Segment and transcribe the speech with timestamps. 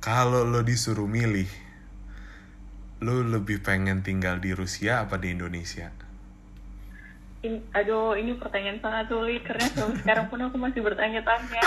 [0.00, 1.44] Kalau lo disuruh milih,
[3.04, 5.92] lo lebih pengen tinggal di Rusia apa di Indonesia?
[7.44, 11.60] In- aduh, ini pertanyaan sangat sulit karena sampai sekarang pun aku masih bertanya-tanya.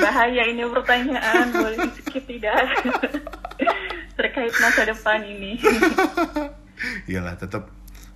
[0.00, 2.56] Bahaya ini pertanyaan, boleh skip tidak?
[4.16, 5.60] Terkait masa depan ini.
[7.04, 7.68] Iyalah tetap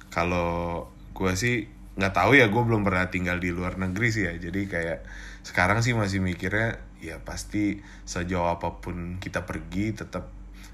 [0.08, 1.68] kalau gue sih
[2.00, 4.98] nggak tahu ya gue belum pernah tinggal di luar negeri sih ya jadi kayak
[5.40, 10.28] sekarang sih masih mikirnya ya pasti sejauh apa pun kita pergi tetap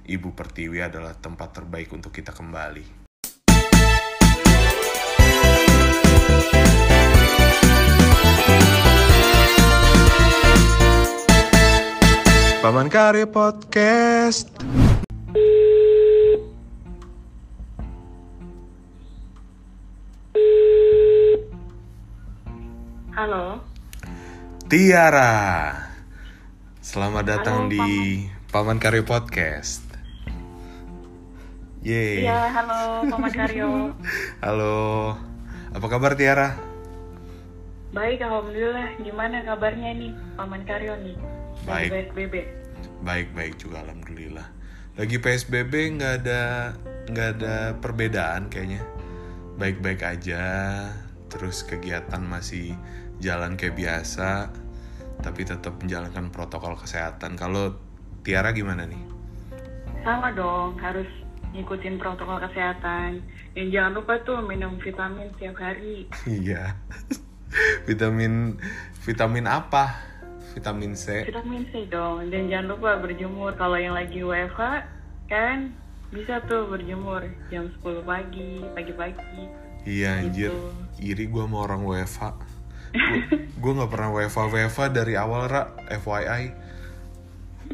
[0.06, 3.06] ibu pertiwi adalah tempat terbaik untuk kita kembali.
[12.66, 14.50] Paman Karya Podcast.
[23.14, 23.62] Halo,
[24.66, 25.78] Tiara
[26.82, 27.86] Selamat datang Halo, di
[28.50, 29.86] Paman Karya Podcast
[31.86, 33.94] Yeay iya halo Paman Karyo.
[34.44, 35.14] Halo
[35.70, 36.58] Apa kabar Tiara?
[37.94, 38.90] Baik, alhamdulillah.
[39.06, 41.14] Gimana kabarnya nih, Paman Karyo nih?
[41.62, 41.90] Baik.
[41.94, 42.34] PSBB.
[43.06, 44.50] Baik-baik juga Alhamdulillah
[44.98, 46.42] Lagi PSBB nggak ada
[47.06, 48.82] nggak ada perbedaan kayaknya
[49.62, 50.42] Baik-baik aja
[51.30, 52.74] Terus kegiatan masih
[53.22, 54.50] jalan kayak biasa
[55.20, 57.76] Tapi tetap menjalankan protokol kesehatan Kalau
[58.26, 58.98] Tiara gimana nih?
[60.02, 61.06] Sama dong, harus
[61.54, 63.22] ngikutin protokol kesehatan.
[63.54, 66.10] Dan jangan lupa tuh minum vitamin setiap hari.
[66.26, 66.76] Iya.
[67.88, 68.58] vitamin
[69.06, 69.94] vitamin apa?
[70.58, 71.22] Vitamin C.
[71.22, 72.28] Vitamin C dong.
[72.28, 73.54] Dan jangan lupa berjemur.
[73.54, 74.62] Kalau yang lagi WFH,
[75.30, 75.70] kan
[76.10, 79.42] bisa tuh berjemur jam 10 pagi, pagi-pagi.
[79.86, 80.50] Iya anjir.
[80.50, 80.58] Gitu.
[81.14, 82.22] Iri gua sama orang WFH.
[82.96, 83.20] Gua,
[83.60, 86.42] gua nggak pernah WFH WFH dari awal ra FYI.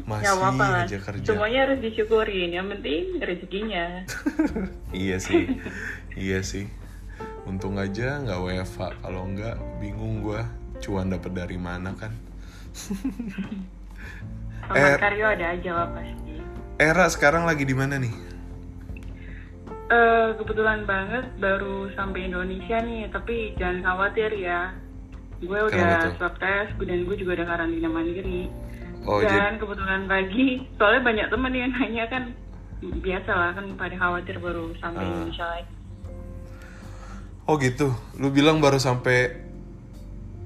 [0.03, 0.83] Masih Gak apa-apa lah.
[0.83, 1.25] aja kerja.
[1.25, 2.49] Semuanya harus disyukurin.
[2.49, 3.85] Yang penting rezekinya.
[5.05, 5.45] iya sih.
[6.17, 6.65] iya sih.
[7.45, 8.79] Untung aja nggak WFH.
[8.99, 10.49] Kalau nggak bingung gua
[10.81, 12.11] cuan dapet dari mana kan.
[14.63, 14.97] Paman Eh.
[14.97, 16.33] Karyo ada aja lah pasti.
[16.79, 18.13] Era sekarang lagi di mana nih?
[19.93, 24.73] Eh, kebetulan banget baru sampai Indonesia nih, tapi jangan khawatir ya.
[25.43, 26.13] Gue Kenapa udah tuh?
[26.17, 28.47] swab test dan gue juga udah karantina mandiri.
[29.03, 32.23] Oh, jadi dan kebetulan pagi, soalnya banyak temen yang nanya kan
[32.79, 35.07] biasa lah kan pada khawatir baru sampai Ah.
[35.11, 35.73] Indonesia lagi.
[37.43, 39.35] Oh gitu, lu bilang baru sampai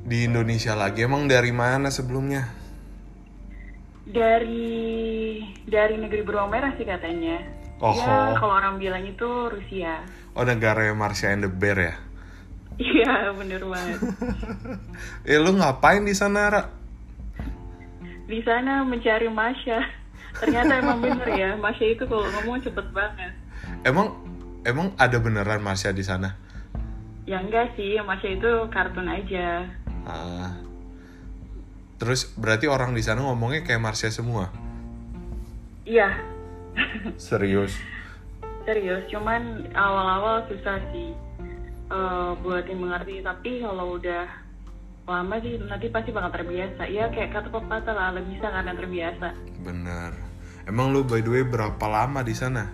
[0.02, 1.06] di Indonesia lagi.
[1.06, 2.50] Emang dari mana sebelumnya?
[4.08, 7.38] Dari dari negeri beruang merah sih katanya.
[7.78, 7.94] Oh.
[7.94, 10.02] Ya kalau orang bilang itu Rusia.
[10.34, 11.94] Oh negara Marsha and the Bear ya?
[12.78, 14.00] Iya bener banget.
[15.30, 16.64] Eh lu ngapain di sana, Ra?
[18.30, 19.80] Di sana mencari Masya.
[20.38, 23.34] Ternyata emang bener ya, Masya itu kalau ngomong cepet banget.
[23.82, 24.14] Emang
[24.62, 26.38] emang ada beneran Marsha di sana?
[27.26, 29.66] Ya enggak sih, Masya itu kartun aja.
[30.06, 30.54] Ah.
[31.98, 34.54] Terus berarti orang di sana ngomongnya kayak Marsha semua?
[35.82, 36.14] Iya,
[37.18, 37.74] Serius?
[38.68, 39.02] serius.
[39.08, 41.16] Cuman awal-awal susah sih
[41.92, 43.24] eh, buat yang mengerti.
[43.24, 44.26] Tapi kalau udah
[45.08, 46.84] lama sih nanti pasti bakal terbiasa.
[46.92, 49.28] Ya kayak kata pepatah lah, lebih bisa karena terbiasa.
[49.64, 50.12] Bener.
[50.68, 52.68] Emang lu by the way berapa lama di sana?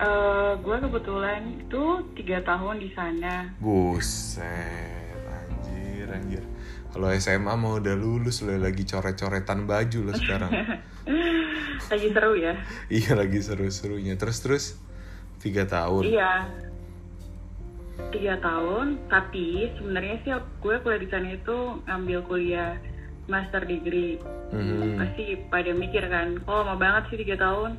[0.00, 1.82] Eh gue kebetulan itu
[2.14, 3.50] tiga tahun di sana.
[3.58, 6.44] Buset, anjir, anjir.
[6.94, 10.50] Kalau SMA mau udah lulus lo lagi coret-coretan baju lo sekarang.
[11.90, 12.54] Lagi seru ya.
[12.86, 14.14] iya lagi seru-serunya.
[14.14, 14.64] Terus terus
[15.42, 16.06] tiga tahun.
[16.06, 16.46] Iya.
[18.08, 22.70] Tiga tahun, tapi sebenarnya sih gue kuliah di sana itu ngambil kuliah
[23.28, 24.18] master degree.
[24.50, 24.98] Mhm.
[24.98, 27.76] Pasti pada mikir kan, oh lama banget sih tiga tahun.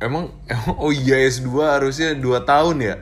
[0.00, 2.96] Emang, emang oh iya S2 harusnya 2 tahun ya?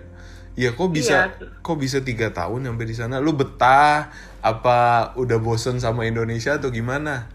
[0.59, 1.63] Iya kok bisa Iya.
[1.63, 3.23] kok bisa tiga tahun sampai di sana?
[3.23, 4.11] Lu betah
[4.43, 7.31] apa udah bosen sama Indonesia atau gimana?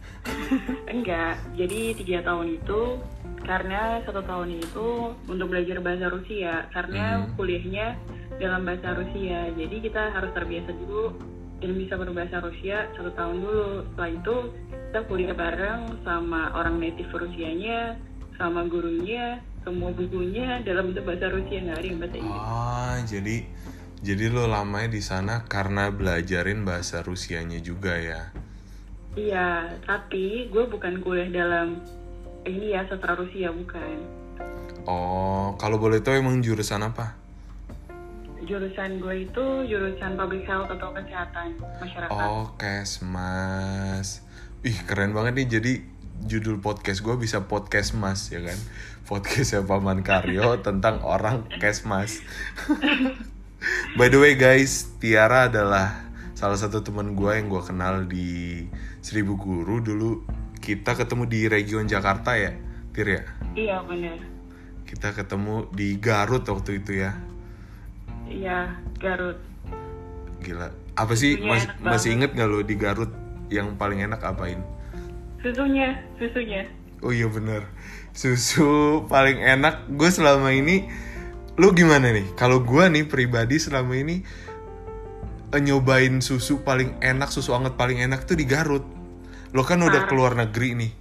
[0.92, 2.80] Enggak, jadi tiga tahun itu
[3.42, 4.88] karena satu tahun itu
[5.26, 7.34] untuk belajar bahasa Rusia karena Mhm.
[7.36, 7.86] kuliahnya
[8.38, 9.50] dalam bahasa Rusia.
[9.54, 11.14] Jadi kita harus terbiasa dulu
[11.62, 13.66] dan bisa berbahasa Rusia satu tahun dulu.
[13.92, 14.36] Setelah itu
[14.90, 17.96] kita kuliah bareng sama orang native Rusianya,
[18.34, 22.42] sama gurunya, semua bukunya dalam bentuk bahasa Rusia nggak ada yang bahasa Inggris.
[22.42, 23.36] Ah, jadi
[24.02, 28.34] jadi lo lamanya di sana karena belajarin bahasa Rusianya juga ya.
[29.12, 31.78] Iya, tapi gue bukan kuliah dalam
[32.48, 33.96] ini ya sastra Rusia bukan.
[34.86, 37.22] Oh, kalau boleh tahu emang jurusan apa?
[38.42, 42.10] jurusan gue itu jurusan public health atau kesehatan masyarakat.
[42.10, 44.26] Oh, Kesmas.
[44.66, 45.48] Ih, keren banget nih.
[45.58, 45.72] Jadi
[46.26, 48.54] judul podcast gue bisa podcast mas ya kan
[49.10, 52.22] podcastnya Paman Karyo tentang orang Kesmas
[53.98, 56.06] by the way guys Tiara adalah
[56.38, 58.62] salah satu teman gue yang gue kenal di
[59.02, 60.22] Seribu Guru dulu
[60.62, 62.54] kita ketemu di region Jakarta ya
[62.94, 63.22] Tir ya
[63.52, 64.16] Iya benar.
[64.86, 67.12] kita ketemu di Garut waktu itu ya
[68.24, 69.36] Iya Garut.
[70.40, 73.10] gila apa sih Susunya mas- masih inget gak lo di Garut
[73.50, 74.62] yang paling enak apain
[75.42, 76.62] Susunya, susunya.
[77.02, 77.66] Oh iya bener
[78.14, 80.86] Susu paling enak Gue selama ini
[81.58, 82.30] Lu gimana nih?
[82.38, 84.22] Kalau gue nih pribadi selama ini
[85.52, 88.86] Nyobain susu paling enak Susu anget paling enak tuh di Garut
[89.52, 90.08] Lo kan udah Parah.
[90.08, 90.92] keluar negeri nih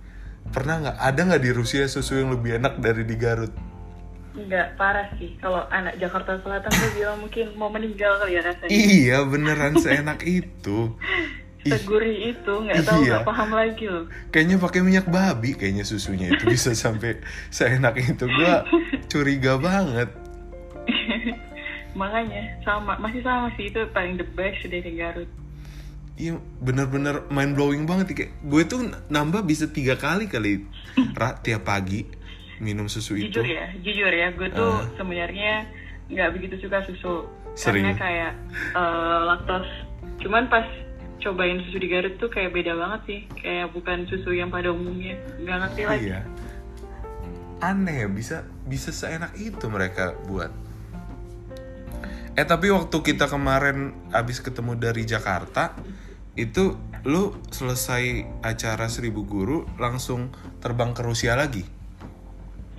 [0.51, 0.95] Pernah nggak?
[0.99, 3.53] Ada nggak di Rusia susu yang lebih enak dari di Garut?
[4.31, 5.35] Enggak parah sih.
[5.37, 8.67] Kalau anak Jakarta Selatan tuh bilang mungkin mau meninggal kali ya rasanya.
[8.67, 10.95] Iya beneran seenak itu
[11.61, 13.21] Ih, Segurih itu nggak tahu Iya.
[13.21, 14.09] nggak paham lagi loh.
[14.33, 18.53] Kayaknya pakai minyak babi Kayaknya susunya itu bisa sampai seenak itu Gue
[19.05, 20.09] curiga banget
[21.93, 25.27] Makanya sama masih sama sih itu paling the best dari Garut.
[26.21, 28.79] Iya bener-bener mind blowing banget kayak gue tuh
[29.09, 30.69] nambah bisa tiga kali kali
[31.19, 32.05] ra, tiap pagi
[32.61, 33.41] minum susu itu.
[33.41, 34.85] Jujur ya, jujur ya, gue tuh Ah.
[34.93, 35.65] sebenarnya
[36.07, 37.25] nggak begitu suka susu
[37.57, 37.89] Serius?
[37.89, 38.31] karena kayak
[38.71, 39.65] eh, laktos.
[40.21, 40.69] Cuman pas
[41.17, 45.17] cobain susu di Garut tuh kayak beda banget sih, kayak bukan susu yang pada umumnya.
[45.41, 46.05] Nggak ngerti lagi.
[46.05, 46.19] Iya.
[47.61, 50.53] Aneh ya bisa bisa seenak itu mereka buat.
[52.31, 55.75] Eh tapi waktu kita kemarin abis ketemu dari Jakarta
[56.35, 60.31] itu lu selesai acara Seribu Guru langsung
[60.63, 61.65] terbang ke Rusia lagi.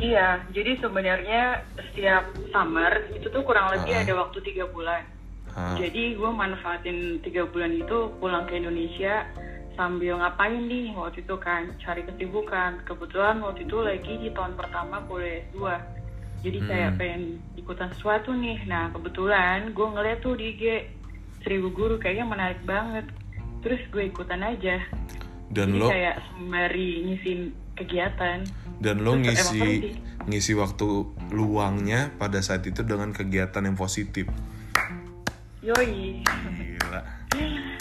[0.03, 4.03] Iya, jadi sebenarnya setiap summer itu tuh kurang lebih Ah.
[4.03, 5.05] ada waktu tiga bulan.
[5.53, 5.77] Hah.
[5.77, 9.29] Jadi gue manfaatin tiga bulan itu pulang ke Indonesia
[9.77, 12.83] sambil ngapain nih waktu itu kan cari kesibukan.
[12.89, 15.61] Kebetulan waktu itu lagi di tahun pertama kuliah S2.
[16.43, 17.23] Jadi kayak pengen
[17.55, 18.65] ikutan sesuatu nih.
[18.67, 20.63] Nah kebetulan gue ngeliat tuh di IG
[21.45, 23.07] Seribu Guru kayaknya menarik banget.
[23.63, 24.77] Terus gue ikutan aja.
[25.53, 27.41] Dan Jadi lo kayak sembari ngisiin
[27.79, 28.39] kegiatan.
[28.83, 29.95] dan lo Terus ngisi
[30.27, 30.89] ngisi waktu
[31.31, 34.27] luangnya pada saat itu dengan kegiatan yang positif.
[35.63, 36.27] Yoi.
[36.27, 37.01] Gila.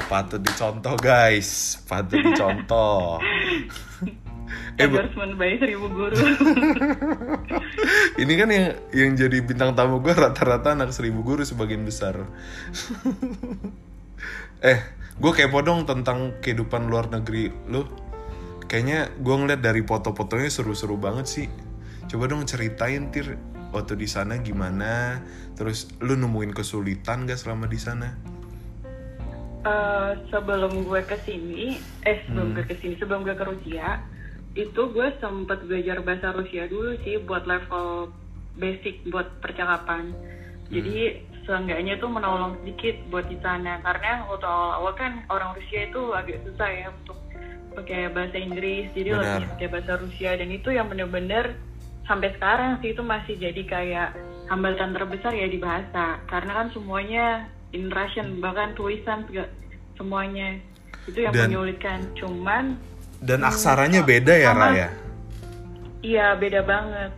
[0.06, 3.18] Patut dicontoh guys, patut dicontoh.
[4.78, 6.14] eh, Endorsement by Seribu Guru.
[8.22, 12.22] ini kan yang yang jadi bintang tamu gue rata-rata anak seribu guru sebagian besar.
[14.70, 14.80] eh,
[15.22, 17.86] gue kepo dong tentang kehidupan luar negeri lu.
[18.66, 21.48] Kayaknya gue ngeliat dari foto-fotonya seru-seru banget sih.
[22.10, 23.38] Coba dong ceritain tir
[23.70, 25.22] waktu di sana gimana.
[25.54, 28.18] Terus lu nemuin kesulitan gak selama di sana?
[29.62, 32.56] Eh, sebelum gue ke sini, eh sebelum Hmm.
[32.58, 34.02] gue ke sini, sebelum gue ke Rusia,
[34.58, 38.10] itu gue sempet belajar bahasa Rusia dulu sih buat level
[38.58, 40.10] basic buat percakapan.
[40.74, 46.02] Jadi seenggaknya tuh menolong sedikit buat di sana karena waktu awal-awal kan orang Rusia itu
[46.12, 47.18] agak susah ya untuk
[47.72, 49.24] pakai bahasa Inggris, jadi Benar.
[49.40, 51.56] lebih pakai bahasa Rusia dan itu yang bener-bener
[52.04, 54.10] sampai sekarang sih itu masih jadi kayak
[54.48, 57.26] hambatan terbesar ya di bahasa karena kan semuanya
[57.72, 59.48] in Russian bahkan tulisan juga
[59.96, 60.60] semuanya
[61.08, 62.76] itu yang Dan- menyulitkan cuman
[63.22, 64.52] Dan aksaranya beda ya.
[64.52, 64.88] Raya?
[66.02, 67.12] iya beda banget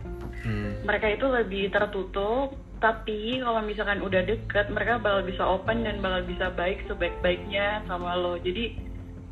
[0.44, 0.76] Hmm.
[0.84, 2.52] mereka itu lebih tertutup
[2.82, 8.18] tapi kalau misalkan udah deket mereka bakal bisa open dan bakal bisa baik sebaik-baiknya sama
[8.18, 8.36] lo.
[8.40, 8.76] Jadi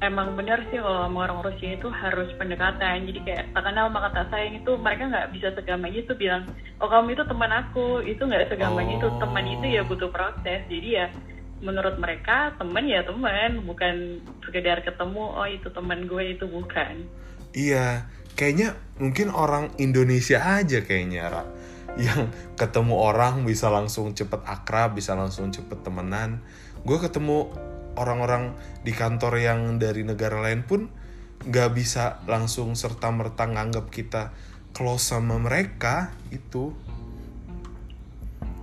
[0.02, 3.06] emang benar sih kalau sama orang Rusia itu harus pendekatan.
[3.06, 6.48] Jadi kayak tak kenal maka tak sayang itu mereka nggak bisa segampang itu bilang
[6.80, 7.86] oh kamu itu teman aku.
[8.06, 9.18] Itu nggak segampang itu Oh.
[9.20, 10.60] teman itu ya butuh proses.
[10.70, 11.06] Jadi ya
[11.62, 17.06] menurut mereka teman ya teman bukan sekedar ketemu oh itu teman gue itu bukan.
[17.52, 21.44] Iya, kayaknya mungkin orang Indonesia aja kayaknya Ra
[22.00, 26.40] yang ketemu orang bisa langsung cepet akrab, bisa langsung cepet temenan.
[26.86, 27.52] Gue ketemu
[27.96, 30.88] orang-orang di kantor yang dari negara lain pun
[31.42, 34.32] nggak bisa langsung serta merta nganggap kita
[34.72, 36.72] close sama mereka itu.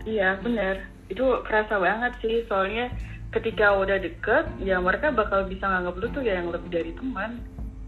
[0.07, 2.89] Iya bener, itu kerasa banget sih soalnya
[3.29, 7.37] ketika udah deket ya mereka bakal bisa nganggap lu tuh ya yang lebih dari teman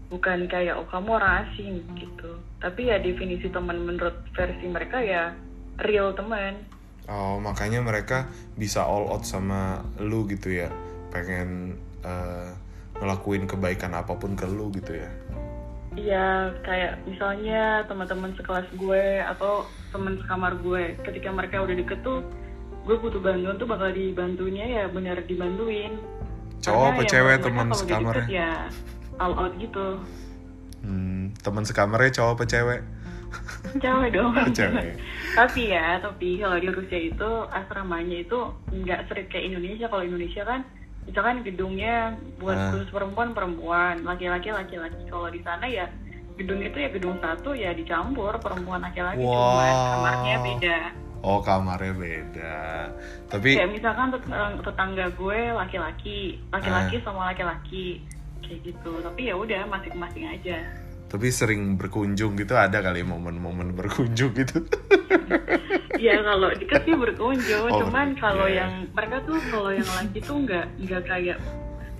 [0.06, 5.34] bukan kayak oh kamu orang asing gitu tapi ya definisi teman menurut versi mereka ya
[5.82, 6.62] real teman
[7.10, 10.70] Oh, makanya mereka bisa all out sama lu gitu ya.
[11.10, 11.74] Pengen
[12.06, 12.50] eh,
[13.02, 15.10] ngelakuin kebaikan apa pun ke lu gitu ya.
[15.92, 22.24] Iya kayak misalnya teman-teman sekelas gue atau teman sekamar gue ketika mereka udah deket tuh
[22.88, 26.00] gue butuh bantuan tuh bakal dibantunya ya benar dibantuin
[26.64, 28.72] Cowok apa ya cewek teman deket ya
[29.20, 30.00] all out gitu
[31.42, 32.80] teman sekamarnya cowok apa cewek?
[33.74, 34.92] cewek dong Cewek.
[35.32, 38.38] tapi ya tapi kalau di Rusia itu asramanya itu
[38.70, 40.60] nggak sering kayak Indonesia kalau Indonesia kan
[41.02, 42.68] misalkan gedungnya buat Ah.
[42.70, 45.88] khusus perempuan perempuan laki-laki laki-laki kalau di sana ya
[46.34, 49.88] gedung itu ya gedung satu ya dicampur perempuan laki-laki cuma Wow.
[49.96, 50.78] kamarnya beda
[51.22, 52.54] Oh kamarnya beda.
[53.30, 54.26] Tapi kayak misalkan tet-
[54.60, 56.18] tetangga gue laki-laki
[56.50, 57.02] laki-laki Ah.
[57.02, 58.02] sama laki-laki
[58.42, 60.58] kayak gitu tapi ya udah masing-masing aja
[61.12, 64.64] tapi sering berkunjung gitu ada kali momen-momen berkunjung gitu.
[66.00, 68.64] ya kalau deket sih berkunjung Oh, cuman kalau iya.
[68.64, 71.36] yang mereka tuh kalau yang laki tuh nggak nggak kayak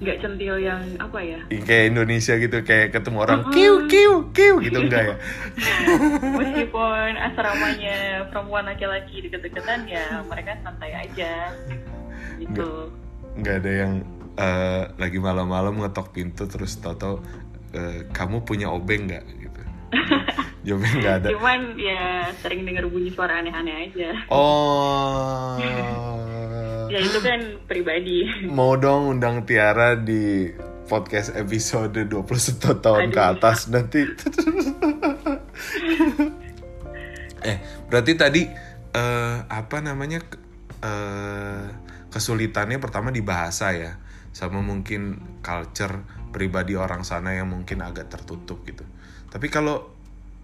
[0.02, 4.78] nggak centil yang apa ya kayak Indonesia gitu kayak ketemu orang kiu kiu kiu gitu
[4.88, 5.16] enggak ya?
[6.34, 11.54] meskipun asramanya perempuan laki-laki deket-deketan ya mereka santai aja
[12.40, 12.90] gitu
[13.38, 13.92] Nggak ada yang
[14.34, 17.22] eh, lagi malam-malam ngetok pintu terus tau-tau
[17.72, 19.60] eh, kamu punya obeng nggak gitu.
[20.64, 21.28] Jawabnya nggak ada.
[21.32, 22.02] cuman ya
[22.38, 25.58] sering dengar bunyi suara aneh-aneh aja Oh.
[26.86, 30.52] ya itu kan pribadi Mau dong undang Tiara di
[30.84, 32.20] podcast episode 21
[32.78, 33.32] tahun ke Aduh.
[33.34, 34.04] atas nanti.
[37.42, 37.56] eh,
[37.88, 38.42] berarti tadi
[38.92, 40.40] eh, apa namanya ke-
[40.80, 41.64] eh,
[42.06, 43.96] kesulitannya pertama di bahasa ya,
[44.30, 48.82] sama mungkin culture pribadi orang sana yang mungkin agak tertutup gitu.
[49.28, 49.92] Tapi kalau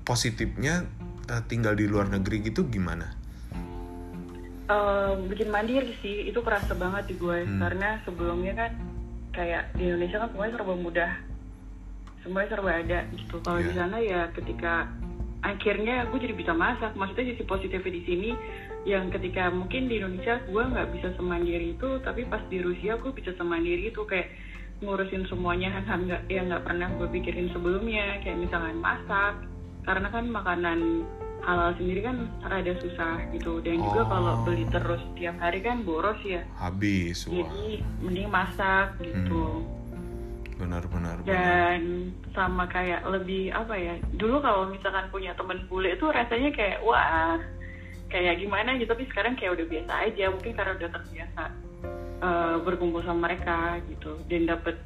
[0.05, 0.85] positifnya
[1.27, 3.17] eh, tinggal di luar negeri gitu gimana?
[4.69, 7.57] Eh, bikin mandiri sih itu kerasa banget di gue Hmm.
[7.59, 8.71] karena sebelumnya kan
[9.33, 11.13] kayak di Indonesia kan semuanya serba mudah
[12.21, 13.81] semuanya serba ada gitu kalau di Iya.
[13.81, 14.93] sana ya ketika
[15.41, 18.31] akhirnya gue jadi bisa masak maksudnya sisi positifnya di sini
[18.85, 23.13] yang ketika mungkin di Indonesia gue nggak bisa semandiri itu tapi pas di Rusia gue
[23.15, 24.29] bisa semandiri itu kayak
[24.79, 29.35] ngurusin semuanya hal-hal nggak yang nggak pernah gue pikirin sebelumnya kayak misalkan masak
[29.83, 31.03] karena kan makanan
[31.41, 34.09] halal sendiri kan rada susah gitu dan juga Oh.
[34.09, 37.41] kalau beli terus tiap hari kan boros ya Habis, wah.
[37.41, 37.67] jadi
[38.01, 39.65] mending masak gitu
[40.55, 41.23] Benar-benar.
[41.23, 41.27] benar.
[41.27, 46.79] dan sama kayak lebih apa ya dulu kalau misalkan punya temen bule itu rasanya kayak
[46.83, 47.39] wah
[48.09, 51.43] kayak gimana gitu tapi sekarang kayak udah biasa aja mungkin karena udah terbiasa
[52.19, 54.77] eh, berkumpul sama mereka gitu dan dapet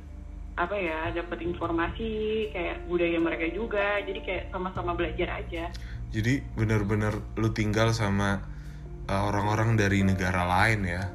[0.53, 2.11] apa ya dapet informasi
[2.53, 5.73] kayak budaya mereka juga jadi kayak sama-sama belajar aja
[6.13, 8.37] Jadi benar-benar lu tinggal sama
[9.09, 11.09] uh, orang-orang dari negara lain ya.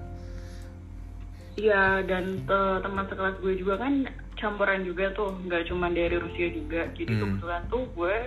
[1.53, 4.05] Iya dan eh, teman sekelas gue juga kan
[4.37, 7.21] campuran juga tuh nggak cuma dari Rusia juga jadi Hmm.
[7.37, 8.17] kebetulan tuh gue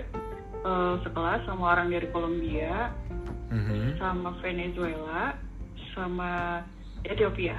[0.61, 2.91] eh, sekelas sama orang dari Kolombia
[3.51, 3.99] Mhm.
[3.99, 5.35] sama Venezuela
[5.91, 6.63] sama
[7.03, 7.55] Ethiopia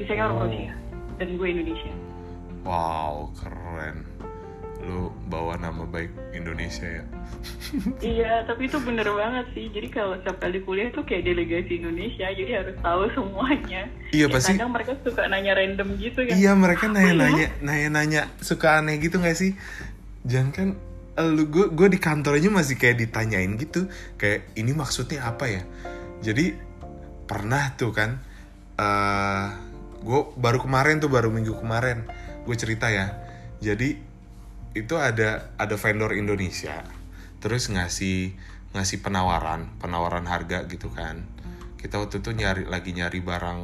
[0.00, 0.44] sisanya orang Oh.
[0.46, 0.72] Rusia
[1.16, 1.92] dan gue Indonesia
[2.60, 4.04] Wow, keren.
[4.80, 7.04] Lu bawa nama baik Indonesia ya.
[8.04, 12.26] iya tapi itu bener banget sih jadi kalau setiap kali kuliah tuh kayak delegasi Indonesia
[12.26, 14.56] jadi harus tahu semuanya Iya, Ya, pasti.
[14.56, 19.36] kadang mereka suka nanya random gitu kan Iya, mereka nanya-nanya, nanya-nanya suka aneh gitu gak
[19.36, 19.52] sih?
[20.22, 20.68] Jangan kan
[21.14, 25.62] eh, lu gue gue di kantornya masih kayak ditanyain gitu, kayak ini maksudnya apa ya?
[26.20, 26.52] Jadi
[27.24, 28.20] pernah tuh kan
[28.76, 29.46] eh
[30.00, 32.08] gue baru kemarin tuh baru minggu kemarin.
[32.48, 33.20] Gue cerita ya.
[33.60, 34.00] Jadi
[34.72, 36.84] itu ada ada vendor Indonesia.
[37.40, 38.36] Terus ngasih
[38.70, 41.26] ngasih penawaran penawaran harga gitu kan.
[41.76, 43.60] Kita waktu itu nyari lagi nyari barang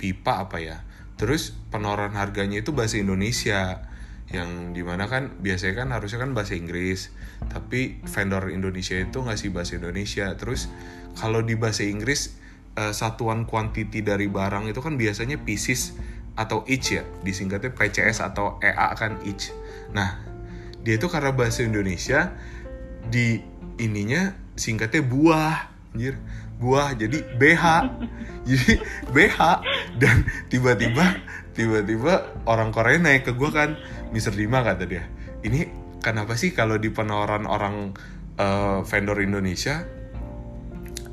[0.00, 0.84] pipa apa ya.
[1.18, 3.84] Terus penawaran harganya itu bahasa Indonesia.
[4.28, 7.12] Yang di mana kan biasanya kan harusnya kan bahasa Inggris.
[7.48, 10.32] Tapi vendor Indonesia itu ngasih bahasa Indonesia.
[10.36, 10.68] Terus
[11.18, 12.36] kalau di bahasa Inggris
[12.78, 15.98] eh, satuan kuantiti dari barang itu kan biasanya pieces
[16.38, 17.02] atau each ya.
[17.26, 19.50] Disingkatnya PCS atau EA kan each
[19.88, 20.20] nah
[20.84, 22.36] dia itu karena bahasa Indonesia
[23.08, 23.42] di
[23.82, 25.58] ininya singkatnya buah
[25.92, 26.14] anjir.
[26.58, 27.64] Buah jadi BH
[28.50, 28.72] jadi
[29.14, 29.38] BH
[30.02, 31.22] dan tiba-tiba
[31.54, 33.70] tiba-tiba orang Korea naik ke gua kan.
[34.08, 35.04] Mister Dima kata dia
[35.44, 35.68] ini
[36.02, 37.94] kenapa sih kalau di penawaran orang
[38.38, 39.84] eh, vendor Indonesia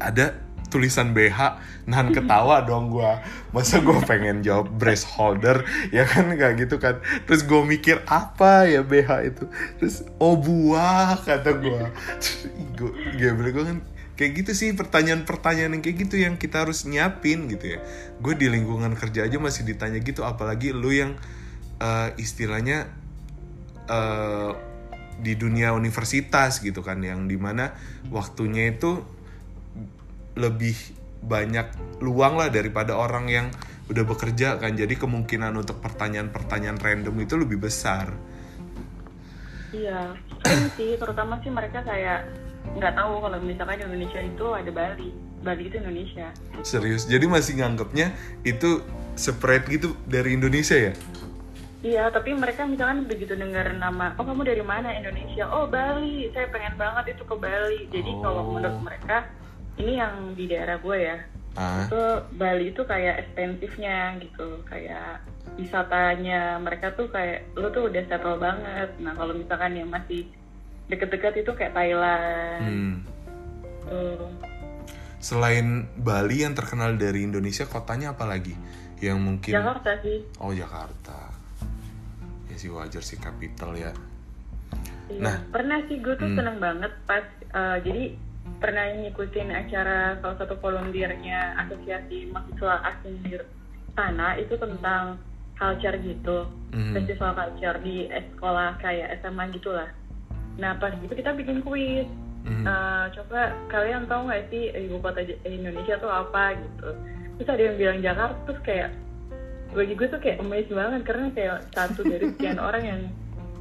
[0.01, 0.44] ada
[0.75, 1.39] tulisan BH
[1.87, 3.23] nahan ketawa dong gua.
[3.55, 5.63] Masa gua pengen jawab breast holder
[5.95, 6.99] ya kan kayak gitu kan.
[7.23, 9.47] Terus gua mikir apa ya BH itu?
[9.79, 11.55] Terus oh buah kata ih,
[12.75, 13.79] gua gak gua kan
[14.15, 17.79] kayak gitu sih pertanyaan-pertanyaan yang kayak gitu yang kita harus nyiapin gitu ya.
[18.23, 21.19] Gue di lingkungan kerja aja masih ditanya gitu apalagi lu yang
[21.83, 22.87] eh, istilahnya
[23.91, 24.51] eh,
[25.19, 27.71] di dunia universitas gitu kan yang di mana
[28.11, 29.03] waktunya itu
[30.35, 30.75] lebih
[31.19, 31.65] banyak
[31.99, 33.47] luang lah daripada orang yang
[33.85, 38.13] udah bekerja kan jadi kemungkinan untuk pertanyaan-pertanyaan random itu lebih besar
[39.69, 42.31] Iya, sering sih, terutama sih mereka kayak
[42.75, 45.11] nggak tahu kalau misalkan Indonesia itu ada Bali.
[45.43, 46.33] Bali itu Indonesia.
[46.63, 48.09] serius jadi masih nganggapnya
[48.41, 48.81] itu
[49.13, 50.93] spread gitu dari Indonesia ya
[51.85, 55.45] Iya, tapi mereka misalkan begitu dengar nama, oh kamu dari mana Indonesia?
[55.45, 57.85] Oh Bali, saya pengen banget itu ke Bali.
[57.93, 58.21] Jadi Oh.
[58.25, 59.29] kalau menurut mereka,
[59.75, 61.17] ini yang di daerah gue ya,
[61.55, 62.01] ah itu
[62.33, 65.19] Bali itu kayak ekstensifnya gitu, kayak
[65.55, 68.89] wisatanya mereka tuh kayak lu tuh udah settle banget.
[68.99, 70.27] Nah kalau misalkan yang masih
[70.85, 72.95] deket-deket itu kayak Thailand, hmm.
[73.83, 74.29] tuh.
[75.17, 78.53] selain Bali yang terkenal dari Indonesia kotanya apa lagi
[79.01, 80.21] yang mungkin Jakarta sih.
[80.37, 81.33] oh Jakarta
[82.45, 83.91] ya sih wajar sih capital ya
[85.05, 85.37] Iya, Nah.
[85.53, 86.37] pernah sih gue tuh Hmm.
[86.37, 88.03] seneng banget pas eh, jadi
[88.59, 93.35] pernah ngikutin acara salah satu volunteernya asosiasi mahasiswa asing di
[93.95, 95.19] sana itu tentang
[95.55, 96.93] culture gitu, Mhm.
[96.99, 99.87] festival culture di sekolah kayak SMA gitulah.
[100.59, 102.07] Nah pas gitu kita bikin kuis.
[102.45, 102.63] Mhm.
[102.67, 106.89] Eh, coba kalian tahu nggak sih ibu kota Indonesia tuh apa gitu?
[107.39, 108.89] Terus ada yang bilang Jakarta terus kayak
[109.75, 113.01] bagi gue tuh kayak amazed banget karena kayak satu dari sekian orang yang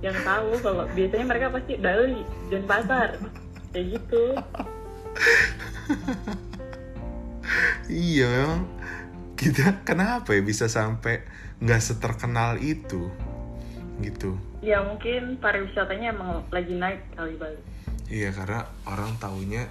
[0.04, 2.22] yang tahu kalau biasanya mereka pasti Bali
[2.52, 3.08] dan pasar
[3.72, 4.24] kayak gitu
[7.85, 8.62] Iya memang
[9.37, 11.21] kita kenapa ya bisa sampai
[11.61, 13.12] nggak seterkenal itu
[14.02, 14.35] gitu.
[14.59, 17.75] ya mungkin pariwisatanya emang lagi naik kali Bali
[18.11, 19.64] Iya karena orang taunya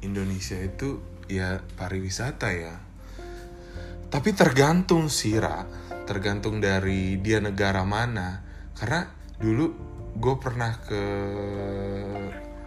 [0.00, 2.74] Indonesia itu ya pariwisata ya.
[4.08, 5.68] Tapi tergantung sih Ra,
[6.08, 8.40] tergantung dari dia negara mana.
[8.72, 9.04] Karena
[9.36, 9.66] dulu
[10.16, 11.02] gue pernah ke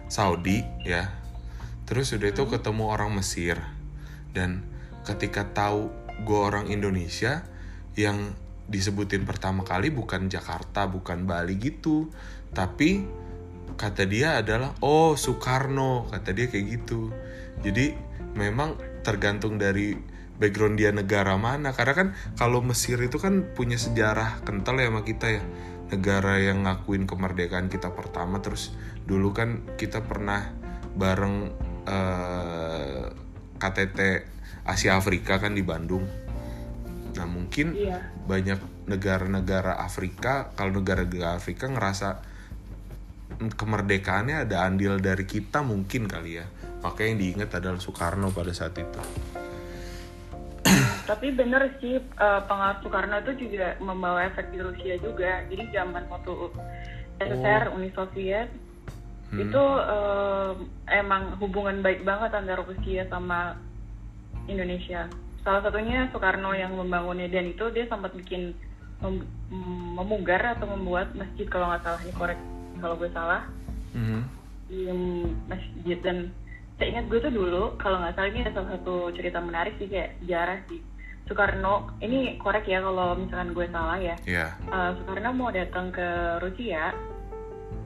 [0.06, 1.02] Saudi ya,
[1.88, 3.58] terus udah itu ketemu orang Mesir.
[4.32, 4.64] Dan
[5.04, 7.44] ketika tahu gue orang Indonesia
[7.98, 8.32] yang
[8.70, 12.08] disebutin pertama kali bukan Jakarta, bukan Bali gitu,
[12.54, 13.04] tapi
[13.76, 17.12] kata dia adalah oh Soekarno kata dia kayak gitu.
[17.60, 17.92] Jadi
[18.38, 19.96] memang tergantung dari
[20.38, 21.74] background dia negara mana.
[21.74, 25.44] Karena kan kalau Mesir itu kan punya sejarah kental ya sama kita ya.
[25.92, 28.40] Negara yang ngakuin kemerdekaan kita pertama.
[28.40, 28.72] Terus
[29.04, 30.48] dulu kan kita pernah
[30.96, 31.52] bareng
[31.86, 33.04] eh,
[33.58, 33.98] KTT
[34.66, 36.06] Asia Afrika kan di Bandung.
[37.12, 37.98] Nah mungkin iya.
[38.26, 42.22] banyak negara-negara Afrika kalau negara-negara Afrika ngerasa
[43.38, 46.46] kemerdekaannya ada andil dari kita mungkin kali ya.
[46.82, 49.00] Makanya yang diingat adalah Soekarno pada saat itu.
[51.02, 55.42] Tapi bener sih eh, pengaruh Soekarno itu juga membawa efek di Rusia juga.
[55.50, 56.32] Jadi zaman waktu
[57.22, 58.50] SSR Uni Soviet
[59.38, 60.50] itu eh,
[60.92, 63.56] emang hubungan baik banget antara Rusia sama
[64.44, 65.08] Indonesia.
[65.40, 67.26] Salah satunya Soekarno yang membangunnya.
[67.26, 68.52] Dan itu dia sempat bikin
[69.00, 72.00] mem- mem- memugar atau membuat masjid kalau nggak salah.
[72.02, 72.40] Ini korek
[72.78, 73.42] kalau gue salah.
[74.68, 74.80] Di
[75.48, 75.98] masjid.
[75.98, 76.30] Dan
[76.76, 79.88] saya ingat gue tuh dulu kalau nggak salah ini ada salah satu cerita menarik sih
[79.88, 80.80] kayak sejarah sih.
[81.24, 84.16] Soekarno ini korek ya kalau misalkan gue salah ya.
[84.26, 86.06] Ya Eh, Soekarno mau datang ke
[86.38, 86.92] Rusia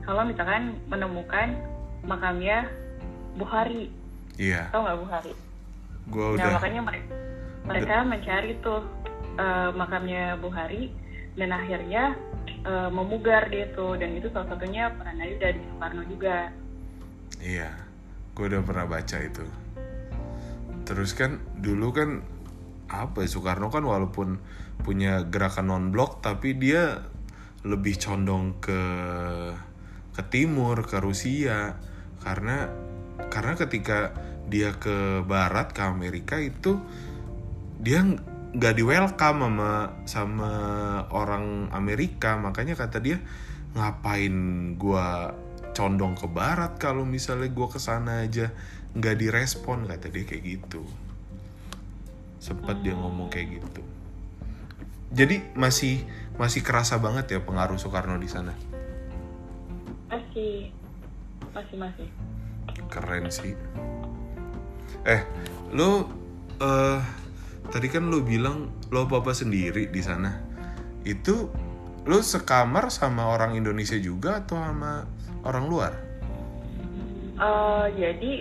[0.03, 1.57] kalau misalkan menemukan
[2.05, 2.67] makamnya
[3.37, 3.91] Bukhari
[4.39, 4.69] iya.
[4.73, 5.33] Tau nggak Bukhari
[6.07, 7.13] gue nah udah makanya mereka
[7.67, 8.81] mereka mencari tuh
[9.35, 10.89] eh, makamnya Bukhari
[11.35, 12.15] dan akhirnya
[12.63, 13.99] eh, memugar dia tuh.
[13.99, 16.49] Dan itu salah satunya perannya dari Soekarno juga.
[17.43, 17.87] Iya
[18.37, 19.45] gue udah pernah baca itu.
[20.85, 22.21] Terus kan dulu kan
[22.87, 24.37] apa ya, Soekarno kan walaupun
[24.85, 27.01] punya gerakan non blok tapi dia
[27.65, 28.79] lebih condong ke
[30.17, 31.77] ke timur ke Rusia.
[32.25, 32.65] Karena
[33.29, 34.17] karena ketika
[34.49, 36.81] dia ke barat ke Amerika itu
[37.77, 38.17] dia ng-
[38.57, 39.71] nggak di welcome sama
[40.09, 40.51] sama
[41.13, 42.33] orang Amerika.
[42.41, 43.21] Makanya kata dia
[43.77, 44.33] ngapain
[44.81, 45.37] gua
[45.77, 48.49] condong ke barat kalau misalnya gua ke sana aja
[48.97, 49.85] nggak direspon?
[49.85, 50.81] Kata dia kayak gitu.
[52.41, 53.85] Sempat dia ngomong kayak gitu.
[55.13, 56.01] Jadi masih
[56.41, 58.66] masih kerasa banget ya pengaruh Soekarno di sana
[60.07, 60.71] masih.
[61.53, 62.07] Masih masih.
[62.87, 63.53] Keren sih.
[65.07, 65.21] Eh
[65.75, 66.07] lo
[66.63, 66.99] eh
[67.71, 70.35] tadi kan lo bilang lo apa apa sendiri di sana.
[71.03, 71.51] Itu
[72.07, 75.03] lo sekamar sama orang Indonesia juga atau sama
[75.43, 75.93] orang luar?
[77.37, 78.31] Eh, jadi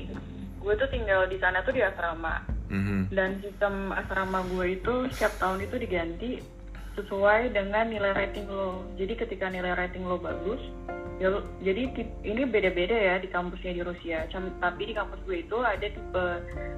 [0.62, 2.56] gue tuh tinggal di sana tuh di asrama.
[2.66, 3.14] Mhm.
[3.14, 6.30] dan sistem asrama gue itu setiap tahun itu diganti
[6.98, 8.82] sesuai dengan nilai rating lo.
[8.98, 10.58] Jadi ketika nilai rating lo bagus,
[11.16, 11.32] ya
[11.64, 11.82] jadi
[12.22, 14.28] ini beda-beda ya di kampusnya di Rusia.
[14.28, 16.24] Tapi di kampus gue itu ada tipe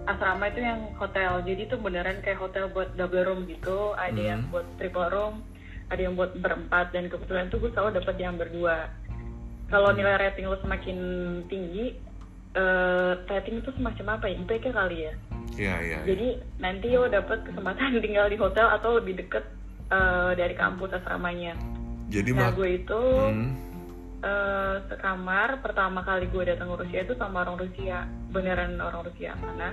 [0.07, 1.43] asrama itu yang hotel.
[1.43, 3.99] Jadi itu beneran kayak hotel buat double room gitu.
[3.99, 4.31] Ada Hmm.
[4.31, 5.35] yang buat triple room,
[5.91, 8.87] ada yang buat berempat dan kebetulan tuh gue selalu dapet yang berdua.
[9.69, 10.97] Kalau nilai rating lo semakin
[11.51, 11.93] tinggi,
[12.55, 14.39] eh, rating itu semacam apa ya?
[14.41, 15.13] IPK kali ya.
[15.59, 15.99] Iya, iya.
[15.99, 15.99] iya.
[16.07, 19.45] Jadi nanti lo dapet kesempatan tinggal di hotel atau lebih deket
[19.89, 21.59] eh, dari kampus asramanya.
[22.09, 23.53] Jadi Nah gue itu Hmm.
[24.21, 29.35] Eh, sekamar pertama kali gue datang ke Rusia itu sama orang Rusia, beneran orang Rusia
[29.35, 29.71] sana.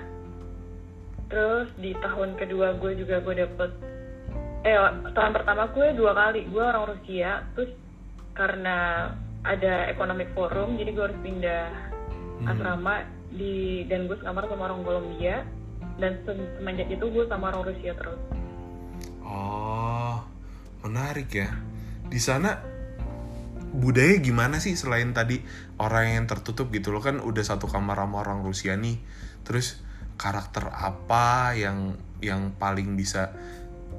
[1.26, 3.72] Terus di tahun kedua gue juga gue dapet
[4.62, 4.78] eh
[5.12, 7.70] tahun pertama gue dua kali gue orang Rusia terus
[8.34, 9.10] karena
[9.42, 11.66] ada economic forum jadi gue harus pindah
[12.36, 12.52] Hmm.
[12.52, 15.48] asrama di dan gue sekamar sama orang Kolombia
[15.96, 18.20] dan se- semenjak itu gue sama orang Rusia terus
[19.22, 20.20] Oh,
[20.82, 21.50] menarik ya.
[22.06, 22.60] Di sana
[23.76, 25.44] budaya gimana sih selain tadi
[25.78, 28.98] orang yang tertutup gitu lo kan udah satu kamar sama orang Rusia nih.
[29.44, 29.84] Terus
[30.16, 33.36] karakter apa yang yang paling bisa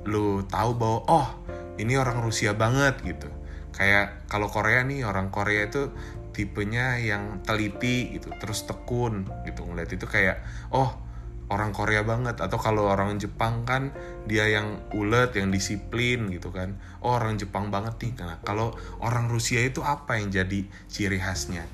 [0.08, 1.28] lo tahu bahwa oh
[1.76, 3.28] ini orang Rusia banget gitu.
[3.76, 5.92] Kayak kalau Korea nih orang Korea itu
[6.32, 9.64] tipenya yang teliti gitu, terus tekun gitu.
[9.64, 10.40] Ngeliat itu kayak
[10.72, 11.05] oh
[11.50, 12.38] orang Korea banget.
[12.42, 13.90] Atau kalau orang Jepang kan
[14.26, 16.78] dia yang ulet yang disiplin gitu kan.
[17.02, 18.12] Oh orang Jepang banget nih.
[18.22, 21.64] Nah kalau orang Rusia itu apa yang jadi ciri khasnya?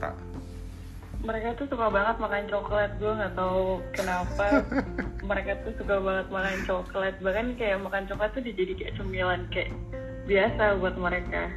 [0.00, 0.12] Ra?
[1.20, 2.90] mereka tuh suka banget makan coklat.
[2.96, 4.64] Gue nggak tahu kenapa
[5.30, 7.14] mereka tuh suka banget makan coklat.
[7.20, 9.68] Bahkan kayak makan coklat tuh jadi kayak cemilan kayak
[10.24, 11.52] biasa buat mereka.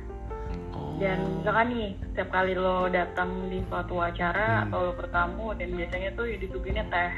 [0.76, 4.64] Oh, dan misalkan nih setiap kali lo datang di suatu acara Hmm.
[4.68, 7.12] atau lo bertamu dan biasanya tuh ya disuguhinnya teh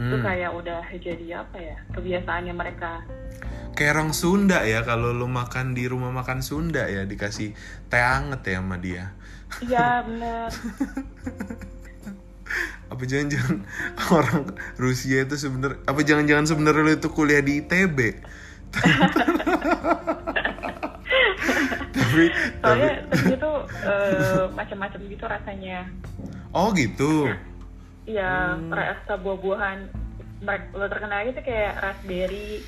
[0.00, 0.24] itu hmm.
[0.24, 3.04] kayak udah jadi apa ya kebiasaannya mereka.
[3.76, 7.52] Kayak orang Sunda ya kalau lu makan di rumah makan Sunda ya dikasih
[7.92, 9.12] teh anget ya sama dia.
[9.60, 10.48] Iya bener.
[12.88, 13.60] Apa jangan-jangan
[14.16, 18.24] orang Rusia itu sebener apa jangan-jangan sebenarnya lu itu kuliah di ITB
[18.70, 18.88] tapi
[21.98, 22.22] tapi
[22.62, 23.52] soalnya terus itu
[23.84, 25.78] eh, macam-macam gitu rasanya.
[26.50, 27.30] Oh gitu
[28.10, 28.70] Iya, Hmm.
[28.70, 29.78] rasa buah-buahan.
[30.40, 32.64] Mereka terkenal gitu kayak raspberry,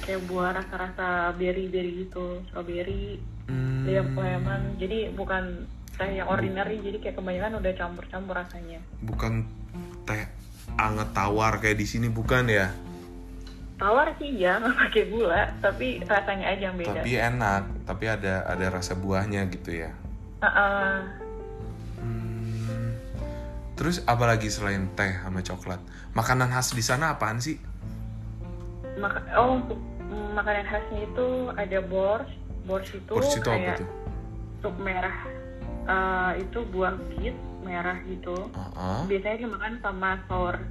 [0.00, 3.86] kayak buah rasa-rasa berry-berry gitu, strawberry, Hmm.
[3.86, 4.74] lemon.
[4.76, 8.80] Jadi bukan teh yang ordinary, jadi kayak kebanyakan udah campur-campur rasanya.
[8.98, 9.44] bukan
[10.02, 10.24] teh
[10.74, 12.72] anget tawar kayak di sini bukan ya
[13.76, 16.96] Tawar sih ya, nggak pakai gula, tapi rasanya aja yang beda.
[16.96, 19.90] tapi enak tapi ada ada rasa buahnya gitu ya.
[20.40, 21.21] Hmm.
[23.82, 25.82] Terus apalagi selain teh sama coklat
[26.14, 27.58] makanan khas di sana apaan sih
[28.94, 29.58] Maka- oh,
[30.30, 32.28] makanan khasnya itu ada bors.
[32.62, 33.88] Bors itu Bors itu apa kayak tuh
[34.62, 35.16] sup merah.
[35.82, 38.36] Eh, itu buah bit merah gitu.
[38.52, 39.02] Uh-uh.
[39.10, 40.62] biasanya dimakan sama sour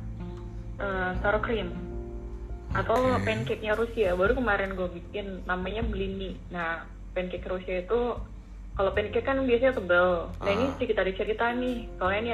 [0.80, 1.76] eh, sour cream
[2.72, 8.16] atau pancake-nya Rusia baru kemarin gue bikin namanya blini nah pancake Rusia itu
[8.72, 10.72] kalau pancake kan biasanya tebel nah ini Ah.
[10.76, 12.32] sedikit ada cerita nih soalnya ini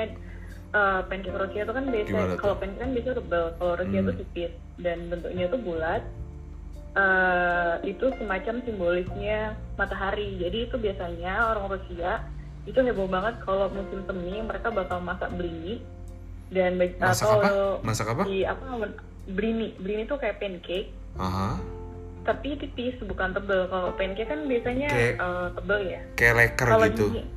[0.69, 4.19] eh, pancake Rusia itu kan biasa kalau pancake kan biasanya tebel kalau Rusia itu Hmm.
[4.21, 4.51] tipis.
[4.77, 6.01] Dan bentuknya itu bulat.
[6.93, 9.37] Eh, itu semacam simbolisnya
[9.75, 10.33] matahari.
[10.35, 12.25] Jadi itu biasanya orang Rusia
[12.63, 15.77] itu heboh banget kalau musim semi mereka bakal masak blini
[16.49, 17.49] dan masak atau apa?
[17.81, 18.23] Masak apa?
[18.23, 18.63] di apa
[19.29, 20.89] blini blini itu kayak pancake.
[21.15, 21.57] Aha.
[22.23, 26.01] tapi tipis bukan tebel kalau pancake kan biasanya Kayak- eh, tebel ya.
[26.13, 27.05] kayak leker gitu.
[27.09, 27.27] di-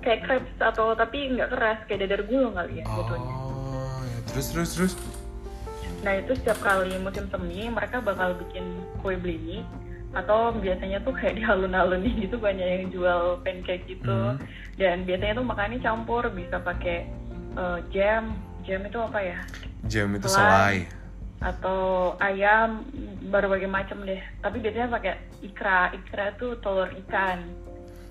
[0.00, 4.18] kayak crepes atau tapi nggak keras kayak dadar gulung kali ya jatuhnya oh ya.
[4.32, 4.94] terus terus terus.
[6.00, 8.64] Nah itu setiap kali musim semi mereka bakal bikin
[9.04, 9.60] kue blini
[10.16, 14.08] atau biasanya tuh kayak di alun-alun gitu banyak yang jual pancake gitu.
[14.08, 14.40] Hmm.
[14.80, 17.04] dan biasanya tuh makannya campur bisa pakai
[17.56, 18.32] eh, jam.
[18.64, 19.38] Jam itu apa ya?
[19.88, 20.48] Jam itu Selai.
[20.48, 20.76] selai.
[21.40, 21.80] atau
[22.20, 22.84] ayam
[23.32, 24.20] berbagai macam deh.
[24.44, 25.88] Tapi biasanya pakai ikra.
[25.96, 27.40] Ikra tuh telur ikan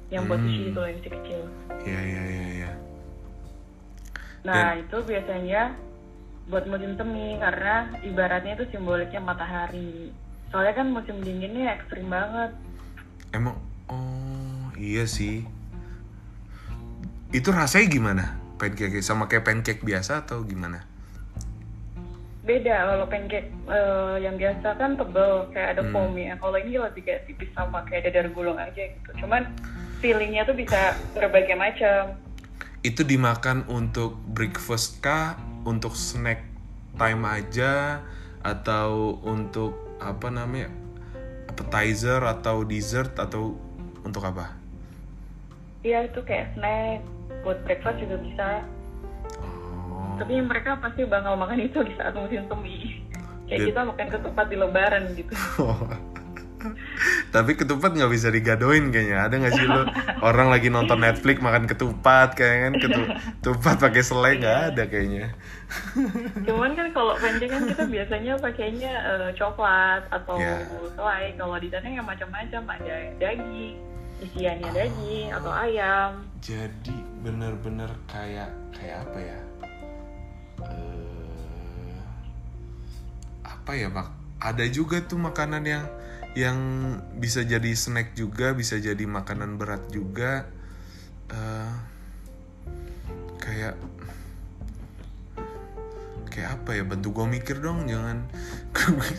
[0.09, 0.49] yang buat Hmm.
[0.49, 1.41] sushi itu yang kecil-kecil.
[1.85, 2.71] Ya ya ya ya
[4.39, 5.75] nah itu biasanya
[6.47, 10.15] buat musim semi karena ibaratnya itu simboliknya matahari.
[10.49, 12.55] Soalnya kan musim dinginnya ekstrim banget.
[13.35, 13.59] Emang
[13.91, 15.45] oh iya sih.
[17.29, 18.25] Itu rasanya gimana?
[18.57, 20.81] Pancake sama kayak pancake biasa atau gimana?
[22.41, 25.93] Beda kalau pancake eh, yang biasa kan tebel kayak ada Hmm.
[25.93, 26.33] foamnya.
[26.41, 29.09] Kalau ini lebih kayak tipis sama kayak dadar gulung aja gitu.
[29.21, 29.45] Cuman
[29.99, 32.15] feelingnya tuh bisa berbagai macam
[32.79, 35.35] itu dimakan untuk breakfast kah
[35.67, 36.47] untuk snack
[36.95, 37.99] time aja
[38.39, 40.71] atau untuk apa namanya
[41.51, 43.59] appetizer atau dessert atau
[44.07, 44.55] untuk apa?
[45.83, 47.03] Iya itu kayak snack,
[47.43, 48.49] buat breakfast juga bisa.
[49.43, 50.15] Oh.
[50.15, 53.03] Tapi mereka pasti bakal makan itu di saat musim semi.
[53.51, 55.35] Kayak kita makan ketupat di lebaran gitu.
[57.29, 59.23] Tapi ketupat nggak bisa digadoin kayaknya.
[59.23, 59.85] Ada nggak sih lo
[60.29, 65.27] orang lagi nonton Netflix makan ketupat kayak kan ketu- ketupat pakai selai nggak ada kayaknya.
[66.49, 70.57] Cuman kan kalau pancake kan kita biasanya pakainya eh, coklat atau Ya.
[70.91, 71.33] selai.
[71.33, 73.77] Kalau di sana yang macam-macam ada daging,
[74.19, 76.25] isiannya daging atau ayam.
[76.39, 79.39] Jadi bener-bener kayak kayak apa ya?
[80.65, 81.97] Eh,
[83.43, 84.09] apa ya mak?
[84.39, 85.83] Ada juga tuh makanan yang
[86.33, 86.57] yang
[87.17, 90.45] bisa jadi snack juga, bisa jadi makanan berat juga.
[91.29, 91.71] Eh,
[93.39, 93.75] kayak
[96.29, 96.83] kayak apa ya?
[96.85, 98.25] Bantu gue mikir dong, jangan.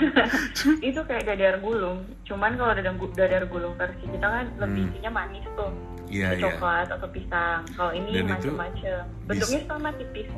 [0.88, 2.04] Itu kayak dadar gulung.
[2.24, 4.90] Cuman kalau dadar, gu- dadar gulung versi kita kan lebih Hmm.
[4.96, 5.72] isinya manis tuh.
[6.10, 6.42] Kayak iya.
[6.42, 7.62] coklat atau pisang.
[7.76, 9.02] Kalau ini macam-macam.
[9.30, 10.28] Bentuknya sama tipis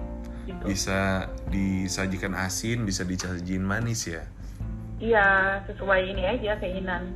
[0.44, 0.62] gitu.
[0.66, 1.00] Bisa
[1.48, 4.26] disajikan asin, bisa disajiin manis ya.
[5.02, 7.10] Iya, sesuai ini aja keinginan.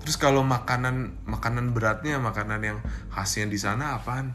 [0.00, 2.78] Terus kalau makanan makanan beratnya makanan yang
[3.12, 4.32] khasnya di sana apaan?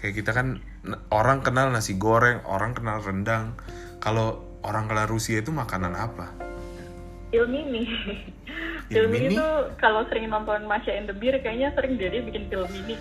[0.00, 0.60] Kayak kita kan
[1.08, 3.56] orang kenal nasi goreng, orang kenal rendang.
[4.04, 6.28] Kalau orang kenal Rusia itu makanan apa?
[7.32, 7.88] Ilmini.
[8.92, 9.36] Ilmini Ilmini?
[9.36, 12.96] tuh kalau sering nonton Masya and the Beer kayaknya sering dia bikin film ini.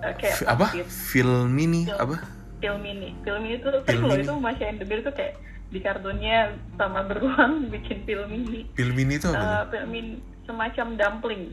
[0.00, 0.66] Eh, kayak F- apa?
[0.86, 1.98] Film ini Film.
[1.98, 2.16] apa?
[2.58, 3.14] Film ini.
[3.22, 4.26] Film ini tuh sering loh Ilmini?
[4.26, 5.34] itu Masya and the Beer tuh kayak
[5.70, 8.66] di kartunnya sama beruang bikin film ini.
[8.74, 9.38] Film ini itu apa?
[9.38, 9.66] Eh, nih?
[9.70, 10.10] film ini
[10.44, 11.44] semacam dumpling.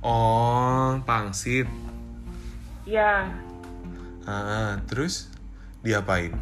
[0.00, 1.68] Oh, pangsit.
[2.84, 3.28] Ya,
[4.24, 5.28] Ah, terus
[5.84, 6.32] diapain?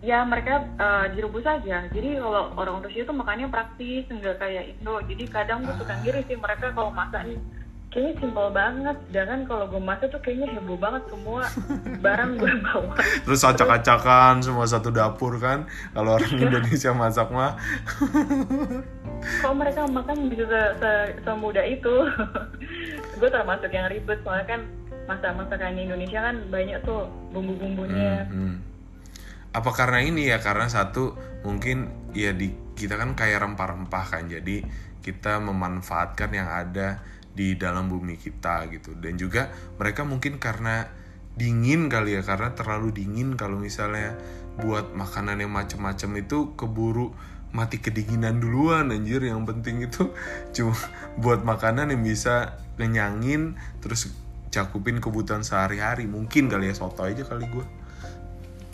[0.00, 1.84] ya mereka eh, direbus aja.
[1.92, 4.96] Jadi kalau orang Rusia tuh makannya praktis, nggak kayak Indo.
[5.04, 7.36] Jadi kadang gue suka ngiri sih mereka kalau masak nih
[7.90, 8.96] kayaknya simpel banget.
[9.10, 11.42] Sedangkan kalau gue masak tuh kayaknya heboh banget semua
[11.98, 12.94] barang gue bawa.
[13.26, 15.66] Terus acak-acakan semua satu dapur kan?
[15.92, 17.58] Kalau orang Indonesia masak mah
[19.20, 21.94] Kok mereka makan bisa se se- semudah itu?
[23.20, 24.60] gue termasuk yang ribet soalnya kan
[25.04, 28.24] masak-masakan Indonesia kan banyak tuh bumbu-bumbunya.
[28.30, 28.56] Hmm, hmm.
[29.50, 30.38] Apa karena ini ya?
[30.38, 34.64] Karena satu mungkin ya di kita kan kayak rempah-rempah kan, jadi
[35.04, 37.02] kita memanfaatkan yang ada
[37.34, 38.96] di dalam bumi kita gitu.
[38.98, 40.88] Dan juga mereka mungkin karena
[41.34, 44.18] dingin kali ya, karena terlalu dingin kalau misalnya
[44.60, 47.14] buat makanan yang macam-macam itu keburu
[47.50, 50.14] mati kedinginan duluan anjir yang penting itu
[50.54, 50.76] cuma
[51.18, 54.14] buat makanan yang bisa ngenyangin terus
[54.54, 57.66] cakupin kebutuhan sehari-hari mungkin kali ya soto aja kali gue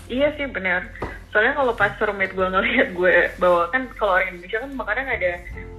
[0.07, 0.87] Iya sih benar.
[1.37, 5.33] Soalnya kalau pas roommate gue ngeliat gue bawa kan kalau orang Indonesia kan makanan ada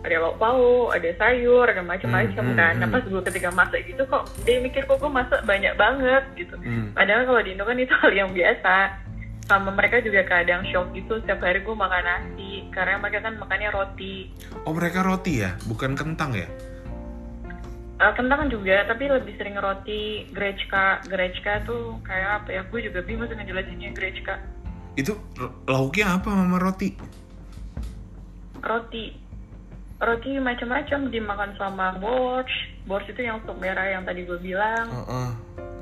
[0.06, 2.74] ada lauk pauk, ada sayur, ada macam-macam Hmm, hmm, kan.
[2.78, 2.94] Nah hmm.
[2.94, 6.54] pas gue ketika masak gitu kok dia mikir kok gue masak banyak banget gitu.
[6.62, 6.94] Hmm.
[6.94, 9.02] Padahal kalau di Indo kan itu hal yang biasa.
[9.50, 13.74] Sama mereka juga kadang shock gitu setiap hari gue makan nasi karena mereka kan makannya
[13.74, 14.30] roti.
[14.62, 16.46] Oh mereka roti ya, bukan kentang ya?
[17.98, 21.02] Eh, kentang juga, tapi lebih sering roti grechka.
[21.10, 22.62] Grechka tuh kayak apa ya?
[22.70, 24.38] Gue juga bingung sih ngejelasinnya grechka.
[24.98, 25.14] Itu
[25.70, 26.90] lauknya apa sama roti?
[28.68, 29.14] roti.
[29.98, 32.76] Roti macam-macam dimakan sama borscht.
[32.86, 34.86] Borscht itu yang sup merah yang tadi gue bilang.
[34.90, 35.30] Heeh.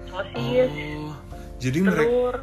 [0.06, 1.18] sosis Oh,
[1.58, 2.36] jadi mereka telur.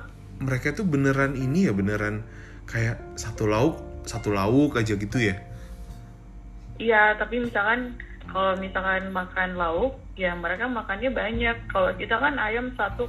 [0.42, 2.26] mereka tuh beneran ini ya beneran
[2.66, 5.38] kayak satu lauk satu lauk aja gitu ya?
[6.82, 7.94] iya tapi misalkan
[8.26, 11.56] kalau misalkan makan lauk ya mereka makannya banyak.
[11.70, 13.06] Kalau kita kan ayam satu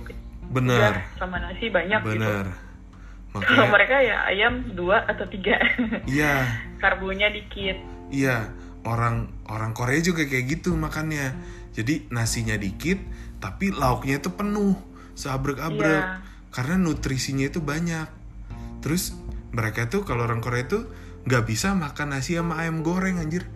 [0.54, 2.32] udah sama nasi banyak gitu
[3.34, 3.46] bener.
[3.50, 5.58] kalau Makanya, mereka ya ayam dua atau tiga
[6.06, 6.46] iya,
[6.82, 7.78] karbonya dikit
[8.13, 8.54] iya.
[8.84, 11.32] Orang orang Korea juga kayak gitu makannya.
[11.72, 13.00] Jadi nasinya dikit,
[13.39, 14.76] tapi lauknya itu penuh,
[15.15, 16.04] seabrek-abrek.
[16.04, 16.19] Iya.
[16.52, 18.08] Karena nutrisinya itu banyak.
[18.84, 19.15] Terus
[19.56, 20.86] mereka tuh kalau orang Korea tuh
[21.24, 23.48] nggak bisa makan nasi sama ayam goreng anjir.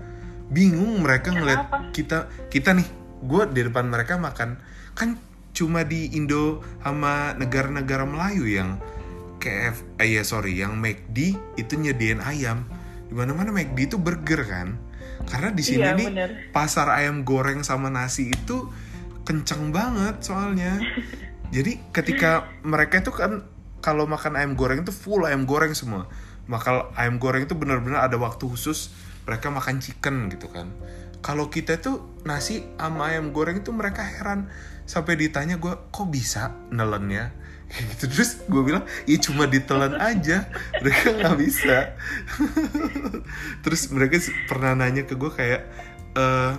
[0.48, 1.92] Bingung mereka ngeliat Kenapa?
[1.92, 2.88] kita kita nih,
[3.28, 4.64] gue di depan mereka makan
[4.96, 5.20] kan
[5.52, 8.80] cuma di Indo sama negara-negara Melayu yang
[9.38, 12.66] KF, eh ya sorry, yang McD itu nyediain ayam.
[13.08, 14.78] Di mana-mana McD itu burger kan.
[15.28, 16.30] Karena di sini Iya, nih bener.
[16.52, 18.70] pasar ayam goreng sama nasi itu
[19.24, 20.80] kenceng banget soalnya.
[21.56, 23.48] Jadi ketika mereka itu kan
[23.80, 26.08] kalau makan ayam goreng itu full ayam goreng semua.
[26.48, 28.92] Maka ayam goreng itu benar-benar ada waktu khusus
[29.28, 30.72] mereka makan chicken gitu kan.
[31.20, 34.48] Kalau kita tuh nasi sama ayam goreng itu mereka heran
[34.88, 37.36] sampai ditanya gue kok bisa nelennya
[37.94, 38.06] gitu.
[38.08, 40.48] Terus gue bilang ya cuma ditelan aja
[40.80, 41.78] mereka nggak bisa.
[43.64, 45.62] Terus mereka pernah nanya ke gue kayak
[46.18, 46.54] eh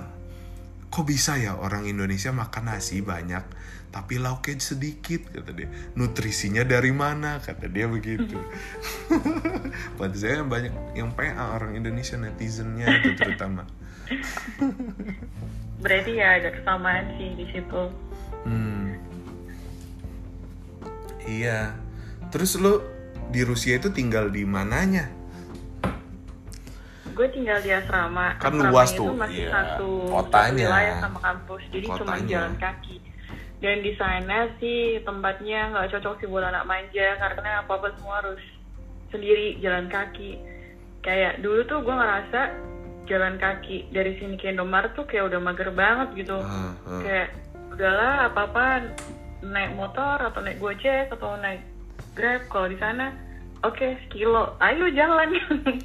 [0.89, 3.45] kok bisa ya orang Indonesia makan nasi banyak
[3.89, 5.33] tapi lauknya sedikit?
[5.33, 5.69] Kata dia.
[5.97, 7.41] Nutrisinya dari mana?
[7.41, 8.37] Kata dia begitu.
[9.97, 13.65] Pantes saya banyak yang PA orang Indonesia netizennya itu terutama.
[15.81, 17.83] Berarti ya ada kesamaan sih di situ.
[18.45, 18.88] Hmm.
[21.29, 21.77] Iya.
[22.33, 22.81] Terus lu
[23.29, 25.13] di Rusia itu tinggal di mananya?
[27.13, 28.41] Gue tinggal di asrama.
[28.41, 29.51] Kan Asrama luas itu tuh, Masih iya.
[29.53, 30.67] satu, Kotanya.
[30.67, 32.97] satu wilayah sama kampus, jadi cuma jalan kaki.
[33.59, 38.23] Dan di sana sih tempatnya nggak cocok sih buat anak manja karena apa apa semua
[38.23, 38.43] harus
[39.11, 40.39] sendiri jalan kaki.
[41.03, 42.41] Kayak dulu tuh gue ngerasa
[43.11, 46.39] jalan kaki dari sini ke Indomaret tuh kayak udah mager banget gitu.
[46.39, 47.03] Ah, ah.
[47.03, 47.29] kayak
[47.75, 48.65] udahlah apa apa
[49.43, 51.63] naik motor atau naik gojek atau naik
[52.15, 53.15] grab kalau di sana
[53.63, 55.35] oke sekilo ayo jalan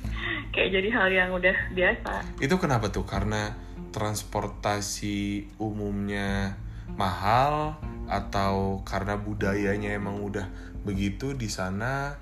[0.53, 3.05] kayak jadi hal yang udah biasa Itu kenapa tuh?
[3.05, 3.53] Karena
[3.93, 6.57] transportasi umumnya
[6.97, 7.77] mahal
[8.09, 10.45] atau karena budayanya emang udah
[10.83, 12.17] begitu di sana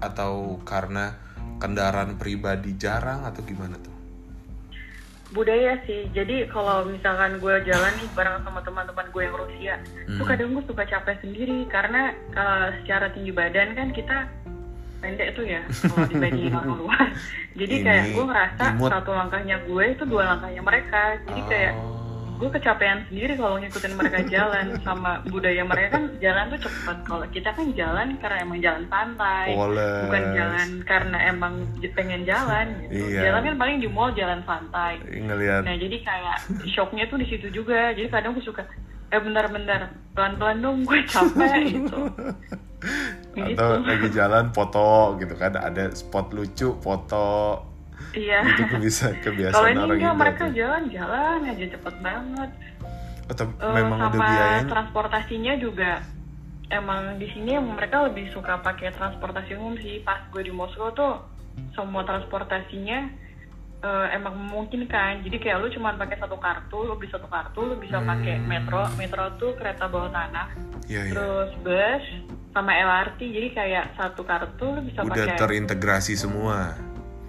[0.00, 1.16] atau karena
[1.58, 3.93] kendaraan pribadi jarang atau gimana tuh?
[5.34, 9.74] Budaya sih jadi kalau misalkan gue jalan nih bareng sama teman-teman gue yang Rusia
[10.08, 10.28] tuh Hmm.
[10.28, 14.30] kadang gue suka capek sendiri karena uh, secara tinggi badan kan kita
[15.00, 17.06] pendek tuh ya kalau dibandingin orang luar
[17.52, 18.88] jadi Ini kayak gue ngerasa imut.
[18.88, 22.03] satu langkahnya gue itu dua langkahnya mereka jadi kayak Oh.
[22.34, 26.96] Gue kecapean sendiri kalau ngikutin mereka jalan sama budaya mereka kan jalan tuh cepet.
[27.06, 30.02] Kalau kita kan jalan karena emang jalan santai Poles.
[30.06, 31.54] bukan jalan karena emang
[31.94, 33.06] pengen jalan gitu.
[33.14, 33.30] Iya.
[33.30, 36.36] jalan kan paling di mall jalan santai ngelihat nah jadi kayak
[36.74, 37.94] shocknya tuh di situ juga.
[37.94, 38.66] Jadi kadang gue suka
[39.14, 41.98] eh bentar-bentar pelan-pelan dong gue capek gitu.
[43.34, 43.56] Gitu.
[43.56, 45.56] atau lagi jalan foto gitu kan.
[45.56, 47.56] Ada spot lucu foto
[48.12, 48.40] iya.
[48.44, 52.50] Itu bisa kalau kebiasaan ini orang enggak mereka jalan-jalan aja cepet banget.
[53.24, 55.92] Atau Eh, memang sama udah biayanya transportasinya juga
[56.66, 60.00] emang di sini mereka lebih suka pakai transportasi umum sih.
[60.00, 61.22] Pas gue di Moskow tuh
[61.72, 63.22] semua transportasinya
[63.80, 67.76] eh, emang memungkinkan jadi kayak lu cuma pakai satu kartu lu beli satu kartu lu
[67.76, 68.46] bisa pakai Hmm.
[68.46, 68.80] metro.
[68.94, 70.48] Metro tuh kereta bawah tanah.
[70.84, 72.04] Ya ya terus bus
[72.50, 75.36] sama LRT jadi kayak satu kartu lu bisa udah pakai.
[75.36, 76.76] terintegrasi semua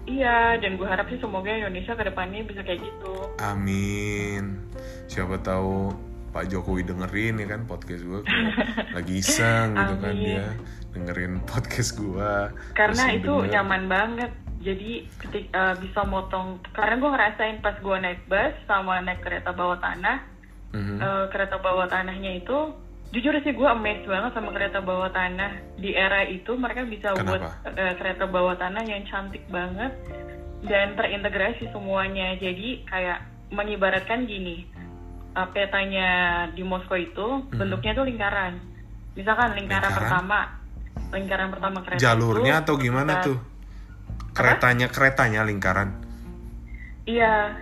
[0.06, 3.15] iya dan gue harap sih semoga Indonesia ke depannya bisa kayak gitu.
[3.39, 4.62] Amin.
[5.06, 5.89] Siapa tahu
[6.30, 8.22] Pak Jokowi dengerin ya kan podcast gue
[8.96, 10.46] lagi iseng gitu kan dia
[10.91, 12.32] dengerin podcast gue
[12.74, 13.52] karena itu denger.
[13.52, 14.32] nyaman banget.
[14.58, 19.52] Jadi ketik eh, bisa motong karena gue ngerasain pas gue naik bus sama naik kereta
[19.52, 20.22] bawah tanah
[20.70, 20.98] Mhm.
[20.98, 22.58] eh, kereta bawah tanahnya itu
[23.10, 25.52] jujur sih gue amazed banget sama kereta bawah tanah.
[25.76, 27.74] Di era itu mereka bisa buat Kenapa?
[27.74, 29.91] eh, kereta bawah tanah yang cantik banget
[30.63, 32.34] dan terintegrasi semuanya.
[32.36, 34.65] Jadi kayak mengibaratkan gini
[35.32, 36.10] eh, petanya
[36.52, 38.54] di Moskow itu bentuknya tuh lingkaran.
[39.13, 40.00] Misalkan lingkaran, Lingkaran?
[40.00, 40.39] pertama
[41.12, 43.38] lingkaran pertama kereta jalurnya itu atau gimana kita- tuh?
[44.36, 45.89] Keretanya keretanya lingkaran?
[47.06, 47.54] Iya,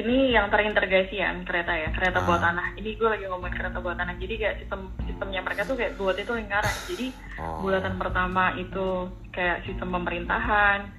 [0.00, 2.44] ini yang terintegrasi ya kereta ya kereta bawah Ah.
[2.48, 2.66] tanah.
[2.74, 4.16] Ini gue lagi ngomongin kereta bawah tanah.
[4.16, 6.76] Jadi kayak sistem sistemnya mereka tuh kayak buat itu lingkaran.
[6.86, 7.60] Jadi Oh.
[7.60, 8.88] bulatan pertama itu
[9.30, 10.90] kayak sistem pemerintahan,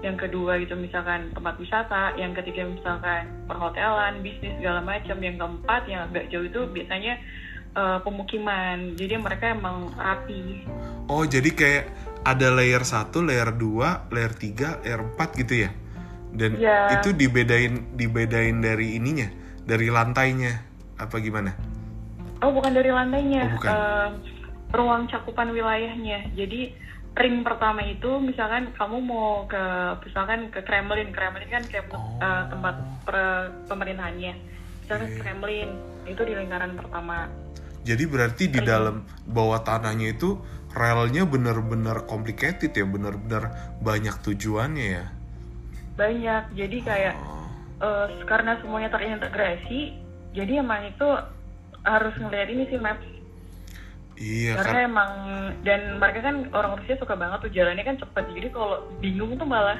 [0.00, 5.82] yang kedua itu misalkan tempat wisata, yang ketiga misalkan perhotelan, bisnis segala macam, yang keempat
[5.84, 7.18] yang agak jauh itu biasanya
[7.74, 8.94] eh, pemukiman.
[8.94, 10.62] Jadi mereka emang rapi.
[11.04, 11.84] oh jadi kayak
[12.22, 15.70] ada layer 1, layer 2, layer 3, layer 4 gitu ya
[16.34, 17.00] dan Iya.
[17.00, 19.30] itu dibedain dibedain dari ininya
[19.64, 20.60] dari lantainya
[20.98, 21.54] apa gimana
[22.44, 23.70] Oh bukan dari lantainya, Oh, bukan.
[23.72, 24.08] Eh,
[24.76, 26.28] ruang cakupan wilayahnya.
[26.36, 26.76] Jadi
[27.16, 29.64] ring pertama itu misalkan kamu mau ke
[30.04, 32.20] misalkan ke Kremlin, Kremlin kan kayak Oh.
[32.20, 32.74] eh, tempat
[33.08, 34.34] per- pemerintahannya.
[34.84, 35.18] Misalkan Oke.
[35.24, 35.68] Kremlin
[36.04, 37.32] itu di lingkaran pertama.
[37.80, 40.36] Jadi berarti di dalam bawah tanahnya itu
[40.76, 45.04] relnya bener-bener complicated ya, bener-bener banyak tujuannya ya.
[45.94, 46.42] Banyak.
[46.54, 47.14] Jadi kayak
[47.82, 49.92] Oh, eh, karena semuanya terintegrasi,
[50.32, 51.08] jadi emang itu
[51.84, 53.04] harus ngeliat ini sih maps.
[54.14, 54.88] iya Karena kan.
[54.88, 55.10] emang
[55.66, 58.24] dan mereka kan orang Rusia suka banget tuh jalannya kan cepet.
[58.30, 59.78] Jadi kalau bingung tuh malah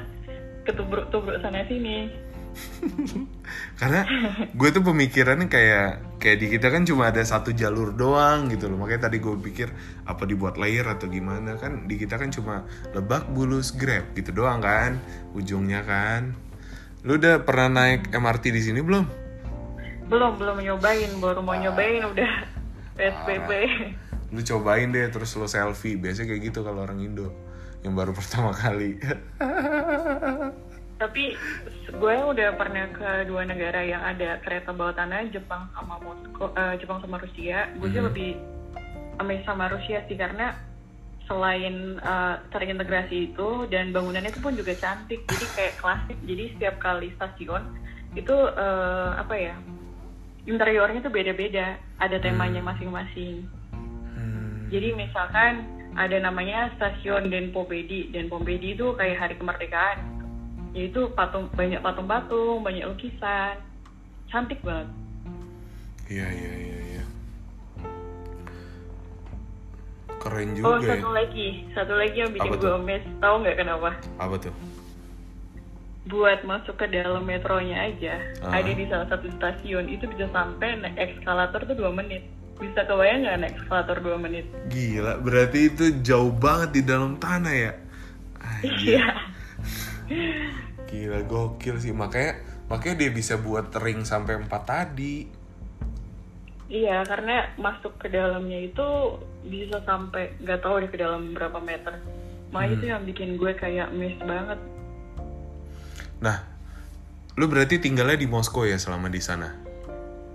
[0.67, 2.11] ketubruk-tubruk sana sini.
[3.79, 4.01] Karena
[4.51, 8.79] gue tuh pemikirannya kayak kayak di kita kan cuma ada satu jalur doang gitu loh.
[8.79, 9.69] Makanya tadi gue pikir
[10.07, 12.63] apa dibuat layer atau gimana kan di kita kan cuma
[12.95, 14.99] Lebak Bulus Grab gitu doang kan
[15.35, 16.35] ujungnya kan.
[17.05, 19.05] Lu udah pernah naik MRT di sini belum?
[20.05, 22.31] Belum, belum nyobain, baru mau nyobain udah
[22.95, 23.51] PSBB.
[24.33, 27.31] lu cobain deh terus lu selfie biasanya kayak gitu kalau orang Indo
[27.85, 28.97] yang baru pertama kali
[30.95, 31.35] tapi
[31.91, 36.79] gue udah pernah ke dua negara yang ada kereta bawah tanah Jepang sama Moskow eh,
[36.79, 38.07] Jepang sama Rusia gue sih Mhm.
[38.07, 38.29] lebih
[39.19, 40.55] amazed sama Rusia sih karena
[41.25, 46.75] selain eh, terintegrasi itu dan bangunannya itu pun juga cantik jadi kayak klasik jadi setiap
[46.79, 47.63] kali stasiun
[48.15, 49.55] itu eh, apa ya
[50.45, 53.49] interiornya tuh beda-beda ada temanya masing-masing
[54.15, 58.15] Hmm, jadi misalkan ada namanya stasiun Denpopedi.
[58.15, 60.14] Denpopedi itu kayak hari kemerdekaan.
[60.75, 63.55] Yaitu patung banyak patung-patung, banyak lukisan.
[64.27, 64.91] Cantik banget.
[66.05, 67.03] iya iya iya iya
[70.21, 71.47] keren oh, juga ya satu lagi.
[71.73, 73.09] Satu lagi yang bikin gue amazed.
[73.21, 73.89] Tahu nggak kenapa?
[74.17, 74.53] apa tuh
[76.05, 78.61] Buat masuk ke dalam metronya aja, Ah.
[78.61, 82.25] ada di salah satu stasiun itu bisa sampai naik eskalator tuh dua menit.
[82.57, 84.45] Bisa kebayang nggak naik eskalator dua menit?
[84.69, 87.71] gila berarti itu jauh banget di dalam tanah ya.
[88.61, 89.05] Iya.
[90.95, 92.39] Gila gokil sih makanya
[92.71, 95.27] makanya dia bisa buat ring sampai 4 tadi.
[96.65, 98.87] Iya, karena masuk ke dalamnya itu
[99.45, 101.99] bisa sampai nggak tahu deh ke dalam berapa meter.
[102.49, 102.77] Makanya Hmm.
[102.79, 104.57] itu yang bikin gue kayak miss banget.
[106.17, 106.41] Nah,
[107.35, 109.51] lu berarti tinggalnya di Moskow ya selama di sana?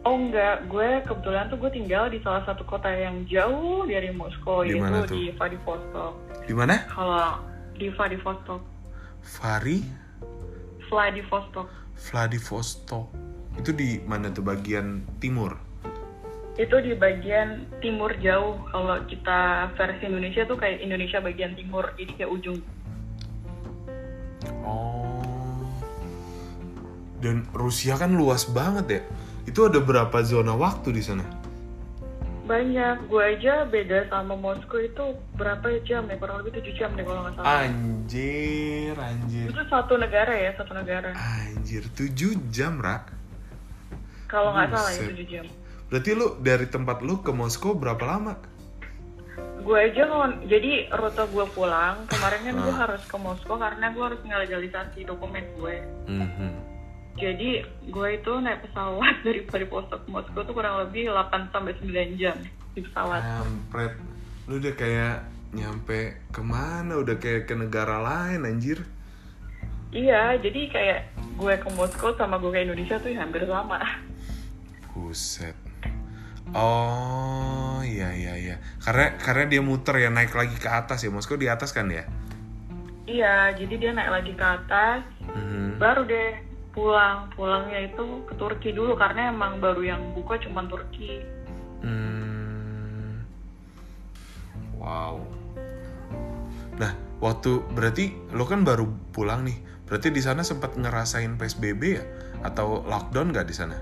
[0.00, 4.62] Oh enggak, gue kebetulan tuh gue tinggal di salah satu kota yang jauh dari Moskow,
[4.62, 5.16] Di yaitu tuh?
[5.16, 6.12] di Vladivostok.
[6.46, 6.76] Di mana?
[6.86, 7.42] Kalau
[7.74, 8.60] di Vladivostok,
[9.20, 9.82] Fari
[10.90, 11.70] Vladivostok
[12.10, 13.06] Vladivostok.
[13.54, 15.70] Itu di mana tuh bagian timur?
[16.60, 18.60] itu di bagian timur jauh.
[18.68, 22.60] Kalau kita versi Indonesia tuh kayak Indonesia bagian timur, jadi kayak ujung.
[24.60, 25.24] Oh.
[27.24, 29.02] Dan Rusia kan luas banget ya.
[29.48, 31.24] Itu ada berapa zona waktu di sana?
[32.50, 36.18] Banyak, gue aja beda sama Moskow itu berapa jam ya?
[36.18, 37.62] Kurang lebih 7 jam deh kalau nggak salah.
[37.62, 39.46] Anjir, anjir.
[39.54, 41.14] Itu satu negara ya, satu negara.
[41.14, 42.10] Anjir, 7
[42.50, 43.06] jam, Ra.
[44.26, 45.02] Kalau nggak salah ya.
[45.14, 45.46] 7 jam.
[45.86, 48.34] Berarti lu dari tempat lu ke Moskow berapa lama?
[49.62, 52.80] Gue aja ngon, jadi rute gue pulang kemarin kan gue Ah.
[52.88, 55.76] harus ke Moskow karena gue harus ngelegalisasi dokumen gue.
[56.10, 56.69] Mhm.
[57.18, 57.50] Jadi
[57.90, 62.36] gue itu naik pesawat dari Vladivostok ke Moskow tuh kurang lebih 8 sampai 9 jam
[62.72, 63.20] di pesawat.
[63.20, 63.94] Kampret.
[64.46, 65.16] Lu udah kayak
[65.50, 66.94] nyampe ke mana?
[66.96, 68.86] Udah kayak ke negara lain anjir.
[69.90, 71.00] Iya, jadi kayak
[71.34, 73.82] gue ke Moskow sama gue ke Indonesia tuh hampir sama.
[74.94, 75.58] Buset.
[76.50, 78.56] Oh iya iya iya.
[78.82, 81.10] Karena karena dia muter ya naik lagi ke atas ya.
[81.10, 82.06] Moskow di atas kan ya?
[83.06, 85.78] Iya, jadi dia naik lagi ke atas, Mhm.
[85.82, 87.30] baru deh pulang.
[87.34, 91.22] Pulangnya itu ke Turki dulu karena emang baru yang buka cuma Turki.
[91.82, 93.22] Hmm.
[94.80, 95.22] Wow.
[96.80, 99.58] Nah, waktu berarti lo kan baru pulang nih.
[99.90, 102.04] Berarti di sana sempat ngerasain PSBB ya?
[102.46, 103.76] Atau lockdown nggak di sana?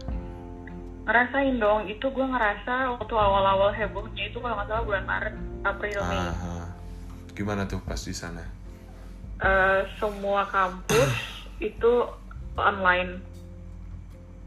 [1.04, 5.34] Ngerasain dong, itu gue ngerasa waktu awal-awal hebohnya itu kalau nggak salah bulan Maret,
[5.64, 6.20] April, Mei.
[6.20, 6.56] Aha.
[7.32, 8.44] Gimana tuh pas di sana?
[9.38, 11.12] Eh, semua kampus
[11.70, 11.92] itu
[12.58, 13.22] online.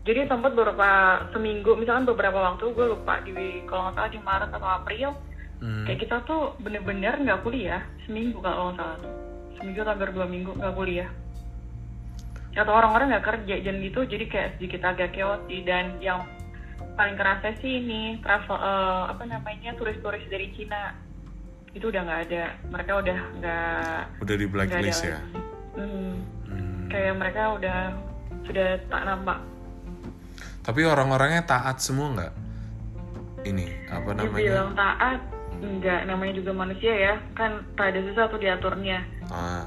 [0.01, 4.49] Jadi sempat beberapa seminggu, misalkan beberapa waktu gue lupa di kalau nggak salah di Maret
[4.49, 5.09] atau April,
[5.61, 5.85] Hmm.
[5.85, 9.13] kayak kita tuh bener-bener nggak kuliah seminggu kalau nggak salah tuh.
[9.61, 11.09] Seminggu atau hampir dua minggu nggak kuliah.
[12.57, 15.13] Atau orang-orang nggak kerja dan gitu, jadi kayak sedikit agak
[15.45, 15.61] sih.
[15.61, 16.25] Dan yang
[16.97, 20.97] paling kerasa sih ini travel eh, apa namanya turis-turis dari Cina
[21.77, 22.43] itu udah nggak ada.
[22.73, 25.21] Mereka udah nggak Udah di blacklist ya?
[25.77, 26.40] Hmm.
[26.91, 27.79] Kayak mereka udah
[28.45, 29.39] sudah tak nampak.
[30.61, 32.33] Tapi orang-orangnya taat semua nggak?
[33.47, 34.37] Ini apa namanya?
[34.37, 35.19] Dibilang taat,
[35.63, 39.01] enggak namanya juga manusia ya, kan rada susah tuh diaturnya.
[39.33, 39.65] Ah.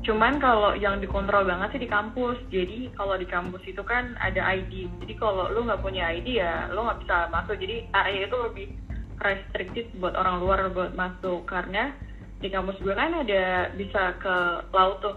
[0.00, 2.40] Cuman kalau yang dikontrol banget sih di kampus.
[2.48, 4.88] Jadi kalau di kampus itu kan ada ID.
[5.04, 7.60] Jadi kalau lu nggak punya ID ya lu nggak bisa masuk.
[7.60, 8.66] Jadi area itu lebih
[9.20, 11.92] restricted buat orang luar buat masuk karena
[12.40, 14.36] di kampus gue kan ada bisa ke
[14.72, 15.12] laut tuh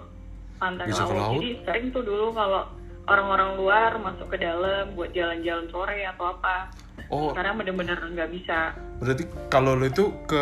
[0.56, 1.38] pantai Bisa ke laut?
[1.38, 2.62] Jadi sering tuh dulu kalau
[3.04, 6.72] orang-orang luar masuk ke dalam buat jalan-jalan sore atau apa.
[7.08, 8.74] Oh, Sekarang bener-bener nggak bisa.
[8.98, 10.42] berarti kalau lo itu ke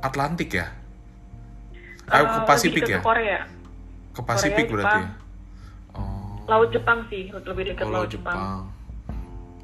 [0.00, 0.66] Atlantik ya?
[2.06, 2.98] Eh, Ah, ke Pasifik ya?
[2.98, 3.40] Ke Korea.
[4.10, 5.04] Ke Pasifik Korea, berarti Jepang.
[5.04, 5.94] ya?
[5.94, 6.34] Oh.
[6.46, 8.36] Laut Jepang sih, lebih dekat Oh, laut Laut Jepang.
[8.36, 8.60] Jepang.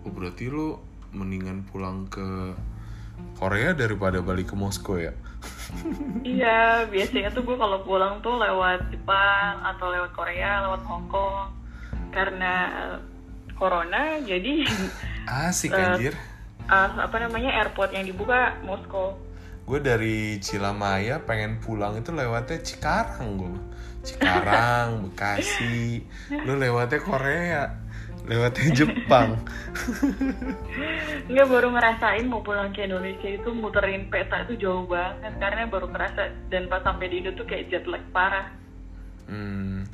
[0.03, 0.69] Oh, berarti lo
[1.11, 2.55] mendingan pulang ke
[3.35, 5.11] Korea daripada balik ke Moskow ya?
[6.27, 11.49] Iya, biasanya tuh gue kalau pulang tuh lewat Jepang atau lewat Korea, lewat Hong Kong.
[12.11, 12.97] Karena eh,
[13.53, 14.65] corona, jadi
[15.49, 16.15] Asik Eh, anjir.
[16.67, 19.19] uh, apa namanya airport yang dibuka Moskow
[19.67, 23.55] gue dari Cilamaya pengen pulang itu lewatnya Cikarang gue
[24.01, 26.07] Cikarang Bekasi
[26.47, 27.63] lu lewatnya Korea
[28.27, 29.39] lewatnya Jepang
[31.31, 35.91] Enggak baru ngerasain mau pulang ke Indonesia itu muterin peta itu jauh banget karena baru
[35.91, 38.51] kerasa dan pas sampai di Indo tuh kayak jet lag parah.
[39.31, 39.91] hmm.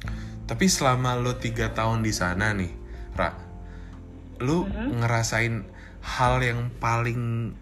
[0.48, 2.72] tapi selama lo tiga tahun di sana nih
[3.12, 3.32] Ra
[4.40, 5.64] lu ngerasain
[6.02, 7.52] hal yang paling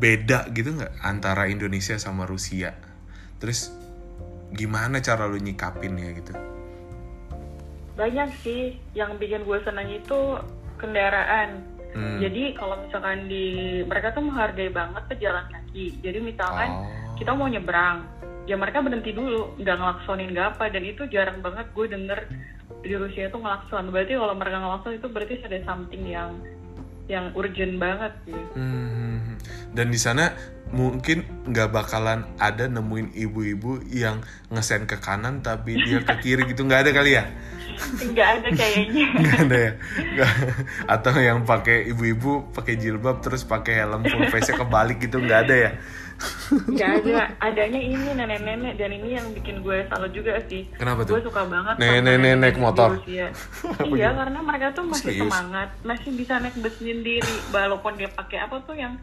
[0.00, 2.72] beda gitu nggak antara Indonesia sama Rusia
[3.38, 3.70] terus
[4.50, 6.34] gimana cara lu nyikapinnya gitu
[8.00, 10.40] Banyak sih yang bikin gue senang itu
[10.80, 11.60] kendaraan.
[11.92, 12.16] Hmm.
[12.16, 13.44] Jadi kalau misalkan di
[13.84, 16.00] mereka tuh menghargai banget pejalan kaki.
[16.00, 16.88] Jadi misalkan Oh.
[17.20, 18.08] kita mau nyebrang,
[18.48, 22.18] ya mereka berhenti dulu, nggak ngelaksonin nggak apa dan itu jarang banget gue denger
[22.80, 23.92] di Rusia itu ngelakson.
[23.92, 26.30] Berarti kalau mereka ngelakson itu berarti ada something yang
[27.10, 28.38] yang urgent banget gitu.
[28.54, 29.34] Hmm,
[29.74, 30.30] Dan di sana
[30.70, 36.62] mungkin nggak bakalan ada nemuin ibu-ibu yang ngesen ke kanan tapi dia ke kiri gitu
[36.62, 37.26] nggak ada kali ya?
[38.00, 39.06] Nggak ada kayaknya.
[39.22, 39.72] Nggak ada ya?
[40.14, 40.32] Nggak.
[40.86, 45.54] Atau yang pakai ibu-ibu pakai jilbab terus pakai helm full face kebalik gitu nggak ada
[45.56, 45.70] ya?
[46.50, 47.32] Nggak ada.
[47.40, 50.68] Adanya ini nenek-nenek dan ini yang bikin gue salut juga sih.
[50.76, 51.16] Kenapa tuh?
[51.16, 51.74] Gue suka banget.
[51.80, 52.88] Nenek-nenek naik di motor?
[53.00, 53.26] Rusia.
[53.96, 55.30] iya, karena mereka tuh masih Serius?
[55.30, 59.00] semangat, masih bisa naik bus sendiri, walaupun dia pakai apa tuh yang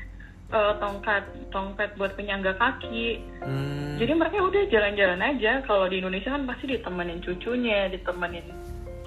[0.48, 3.20] eh, tongkat, tongkat buat penyangga kaki.
[3.44, 5.60] Hmm, Jadi mereka udah jalan-jalan aja.
[5.66, 8.46] Kalau di Indonesia kan pasti ditemenin cucunya, ditemenin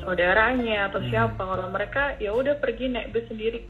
[0.01, 1.09] saudaranya atau Hmm.
[1.09, 1.41] siapa.
[1.41, 3.65] Kalau mereka ya udah pergi naik bus sendiri,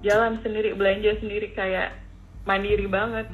[0.00, 1.94] jalan sendiri, belanja sendiri kayak
[2.44, 3.26] mandiri banget.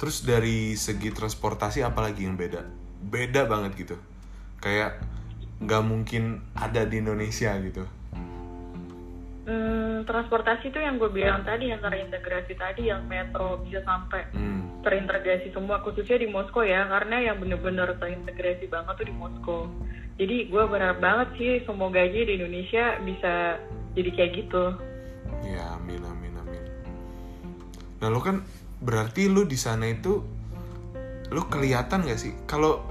[0.00, 2.64] Terus dari segi transportasi apalagi yang beda?
[3.00, 3.96] Beda banget gitu.
[4.60, 5.00] Kayak
[5.60, 7.84] nggak mungkin ada di Indonesia gitu.
[9.50, 14.78] Hmm, transportasi itu yang gue bilang tadi yang terintegrasi tadi yang metro bisa sampai Hmm.
[14.86, 19.66] terintegrasi semua khususnya di Moskow ya karena yang bener-bener terintegrasi banget tuh di Moskow.
[20.22, 23.58] Jadi gue berharap banget sih semoga aja di Indonesia bisa
[23.98, 24.64] jadi kayak gitu.
[25.42, 26.64] Ya, amin amin amin.
[27.98, 28.46] Nah, lu kan
[28.78, 30.22] berarti lu di sana itu
[31.34, 32.86] lu kelihatan gak sih kalau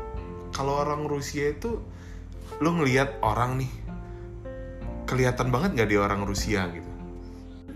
[0.51, 1.79] kalau orang Rusia itu
[2.59, 3.71] lu ngelihat orang nih
[5.09, 6.85] kelihatan banget gak di orang Rusia gitu.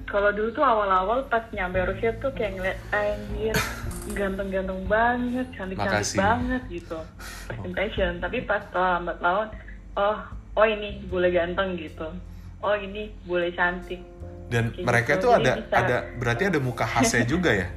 [0.06, 3.56] Kalau dulu tuh awal-awal pas nyampe Rusia tuh kayak ngeliat anjir
[4.14, 7.00] ganteng-ganteng banget, cantik-cantik banget gitu.
[7.18, 8.22] First impression.
[8.22, 9.50] Tapi pas lambat laun,
[9.98, 10.18] oh
[10.54, 12.14] oh ini bule ganteng gitu.
[12.62, 14.06] Oh ini bule cantik.
[14.54, 15.76] Dan Kayak mereka gitu, tuh jadi ada bisa.
[15.82, 17.68] ada berarti ada muka khasnya juga ya.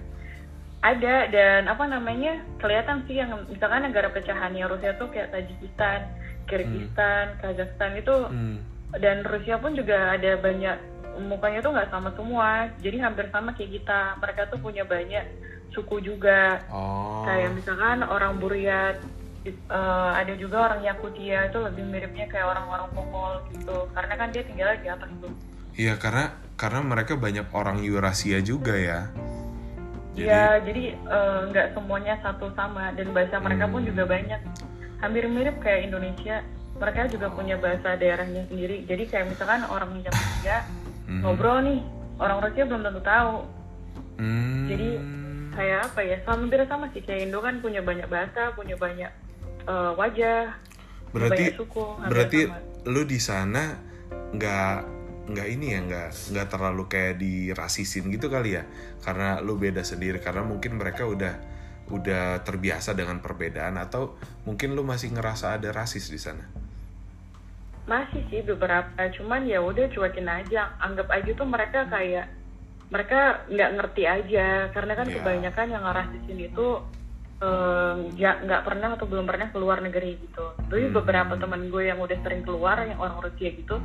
[0.84, 6.04] Ada dan apa namanya kelihatan sih yang misalkan negara pecahannya Rusia tuh kayak Tajikistan,
[6.44, 8.60] Kyrgyzstan, Kazakhstan itu Hmm.
[8.94, 10.76] Dan Rusia pun juga ada banyak
[11.18, 15.24] mukanya tuh nggak sama semua jadi hampir sama kayak kita mereka tuh punya banyak
[15.72, 17.24] suku juga Oh.
[17.24, 19.00] kayak misalkan orang Buryat
[19.44, 19.54] eh,
[20.12, 24.70] ada juga orang Yakutia itu lebih miripnya kayak orang-orang Mongol gitu karena kan dia tinggal
[24.76, 25.32] di atas tuh
[25.76, 29.12] Iya karena karena mereka banyak orang Eurasia juga ya.
[30.16, 33.92] Jadi Iya, jadi eh, nggak semuanya satu sama dan bahasa mereka pun Hmm.
[33.92, 34.40] juga banyak.
[34.96, 36.40] Hampir mirip kayak Indonesia.
[36.76, 38.84] Mereka juga punya bahasa daerahnya sendiri.
[38.84, 40.58] Jadi kayak misalkan orang yang Rusia
[41.06, 41.22] Mhm.
[41.22, 41.80] ngobrol nih,
[42.18, 43.36] orang Rusia belum tentu tahu.
[44.16, 44.66] Hmm.
[44.66, 44.88] Jadi
[45.52, 46.16] kayak apa ya?
[46.22, 49.10] Sama hampir sama sih kayak Indo kan punya banyak bahasa, punya banyak
[49.62, 50.54] eh, wajah,
[51.10, 51.84] berarti banyak suku.
[52.06, 52.58] berarti sama.
[52.86, 53.74] lu di sana
[54.30, 54.76] nggak
[55.26, 58.62] nggak ini ya nggak nggak terlalu kayak dirasisin gitu kali ya
[59.02, 61.34] karena lu beda sendiri karena mungkin mereka udah
[61.90, 64.14] udah terbiasa dengan perbedaan atau
[64.46, 66.46] mungkin lu masih ngerasa ada rasis di sana
[67.86, 70.74] Masih sih beberapa, cuman ya udah cuekin aja.
[70.82, 72.26] Anggap aja tuh mereka kayak
[72.86, 75.14] mereka nggak ngerti aja, karena kan Ya.
[75.18, 76.66] kebanyakan yang ngerasisin itu
[77.36, 80.56] eh, nggak nggak pernah atau belum pernah keluar negeri gitu.
[80.56, 80.96] Tapi Hmm.
[80.96, 83.76] beberapa teman gue yang udah sering keluar, yang orang Rusia gitu,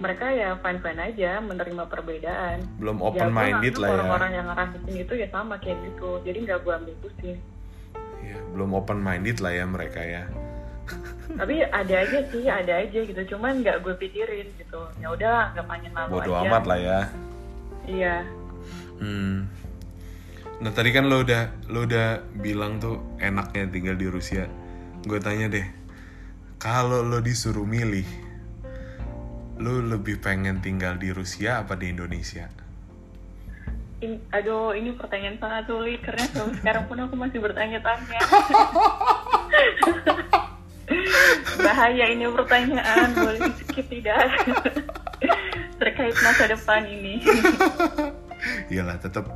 [0.00, 2.64] mereka ya fine fine aja menerima perbedaan.
[2.80, 6.38] belum Ya, open minded lah ya Orang-orang yang ngerasisin itu ya sama kayak gitu, jadi
[6.48, 7.38] nggak gue ambil pusing.
[8.24, 10.24] Iya, belum open minded lah ya mereka ya
[11.34, 14.80] Tapi ada aja sih, ada aja gitu, cuman nggak gue pikirin gitu.
[15.00, 16.46] Ya udah, nggak panjang lalu bodoh aja.
[16.46, 17.00] amat lah ya
[17.84, 18.16] Iya.
[18.96, 19.44] Hmm.
[20.62, 24.48] Nah tadi kan lo udah lo udah bilang tuh enaknya tinggal di Rusia.
[25.04, 25.66] Gue tanya deh,
[26.56, 28.08] kalau lo disuruh milih,
[29.60, 32.48] lo lebih pengen tinggal di Rusia apa di Indonesia?
[34.00, 36.24] In- aduh, ini pertanyaan sangat sulit karena
[36.56, 38.20] sekarang pun aku masih bertanya-tanya.
[41.58, 44.28] Bahaya ini pertanyaan, boleh di skip tidak?
[45.80, 47.20] Terkait masa depan ini.
[48.72, 49.28] iyalah tetap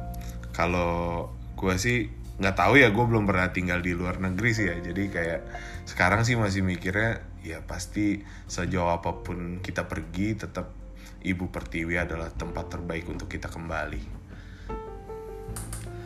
[0.53, 4.77] kalau gue sih nggak tahu ya gue belum pernah tinggal di luar negeri sih ya
[4.79, 5.41] jadi kayak
[5.91, 10.71] sekarang sih masih mikirnya ya pasti sejauh apa pun kita pergi tetap
[11.27, 14.21] ibu pertiwi adalah tempat terbaik untuk kita kembali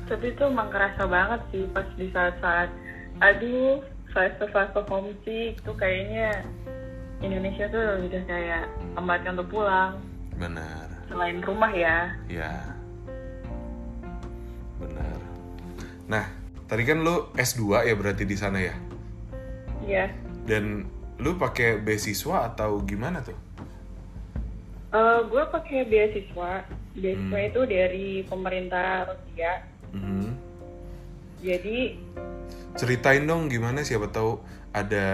[0.09, 2.71] tapi itu emang kerasa banget sih pas di saat-saat
[3.21, 6.45] aduh fase-fase homesick itu kayaknya
[7.21, 9.93] Indonesia tuh udah kayak tempatnya untuk pulang.
[10.37, 10.87] Benar.
[11.09, 12.13] Selain rumah ya.
[12.27, 12.53] Ya
[14.79, 15.19] benar.
[16.11, 16.25] Nah
[16.67, 18.75] tadi kan lu S2 ya berarti di sana ya?
[19.87, 20.11] Iya.
[20.43, 20.87] Dan
[21.23, 23.39] lu pakai beasiswa atau gimana tuh?
[24.93, 26.67] Eh gue pakai beasiswa.
[26.93, 27.49] Beasiswa Hmm.
[27.49, 29.53] itu dari pemerintah Rusia.
[29.93, 30.51] Mhm.
[31.43, 31.99] jadi
[32.79, 34.41] ceritain dong gimana siapa tahu
[34.73, 35.07] ada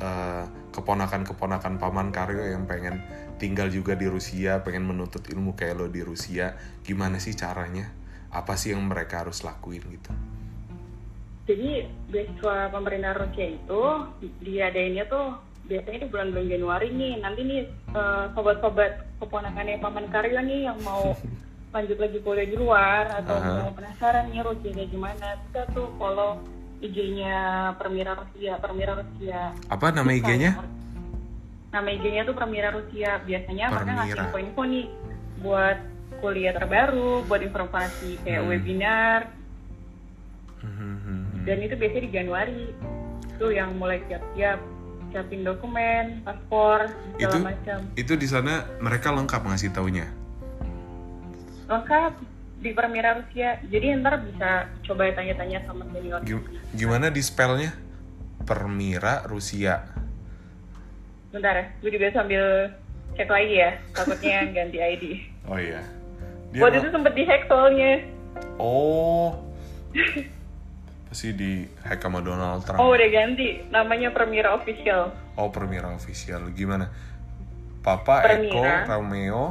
[0.00, 3.04] eh, keponakan-keponakan paman Karyo yang pengen
[3.36, 6.54] tinggal juga di Rusia, pengen menuntut ilmu kayak lo di Rusia.
[6.86, 7.90] Gimana sih caranya?
[8.30, 10.10] Apa sih yang mereka harus lakuin gitu?
[11.44, 13.82] jadi beasiswa pemerintah Rusia itu
[14.40, 17.60] diadainnya tuh biasanya di bulan-bulan Januari nih nanti nih
[17.92, 21.12] eh, sobat-sobat keponakannya paman Karyo nih yang mau
[21.74, 23.50] lanjut lagi kuliah di luar atau Aha.
[23.60, 26.38] mau penasaran nih Rusia kayak gimana bisa tuh follow
[26.78, 27.34] IG-nya
[27.74, 30.54] Permira Rusia Permira Rusia Apa nama IG-nya?
[31.68, 34.22] nama IG-nya tuh Permira Rusia biasanya mereka ngasih Permira.
[34.24, 34.86] info-info nih
[35.40, 35.78] buat
[36.16, 38.48] kuliah terbaru buat informasi kayak Hmm.
[38.48, 39.20] webinar
[40.62, 41.44] Mhm.
[41.44, 42.60] dan itu biasanya di Januari
[43.34, 44.62] tuh yang mulai siap-siap
[45.10, 50.06] siapin dokumen paspor segala Itu- macam Itu di sana mereka lengkap ngasih taunya.
[51.74, 52.12] Lengkap
[52.56, 54.50] di Permira Rusia jadi ntar bisa
[54.82, 57.74] coba tanya-tanya sama senior Gim- Gimana di spellnya?
[58.40, 59.84] Permira Rusia.
[61.28, 62.70] bentar ya gue juga sambil
[63.12, 65.04] cek lagi ya takutnya ganti ID
[65.44, 65.82] Oh iya.
[66.54, 67.92] waktu itu sempet di hack soalnya
[68.54, 69.34] Oh.
[71.06, 72.78] Pasti di hack sama Donald Trump.
[72.78, 76.46] oh udah ganti namanya Permira Official Oh, Permira official.
[76.48, 76.86] Gimana?
[77.80, 78.86] Papa Permira.
[78.86, 79.42] Eko Romeo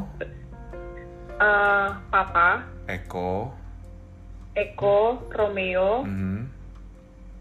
[1.40, 2.62] Eh, Papa.
[2.86, 3.50] Eko.
[4.54, 4.98] Eko
[5.34, 6.06] Romeo.
[6.06, 6.46] Mhm,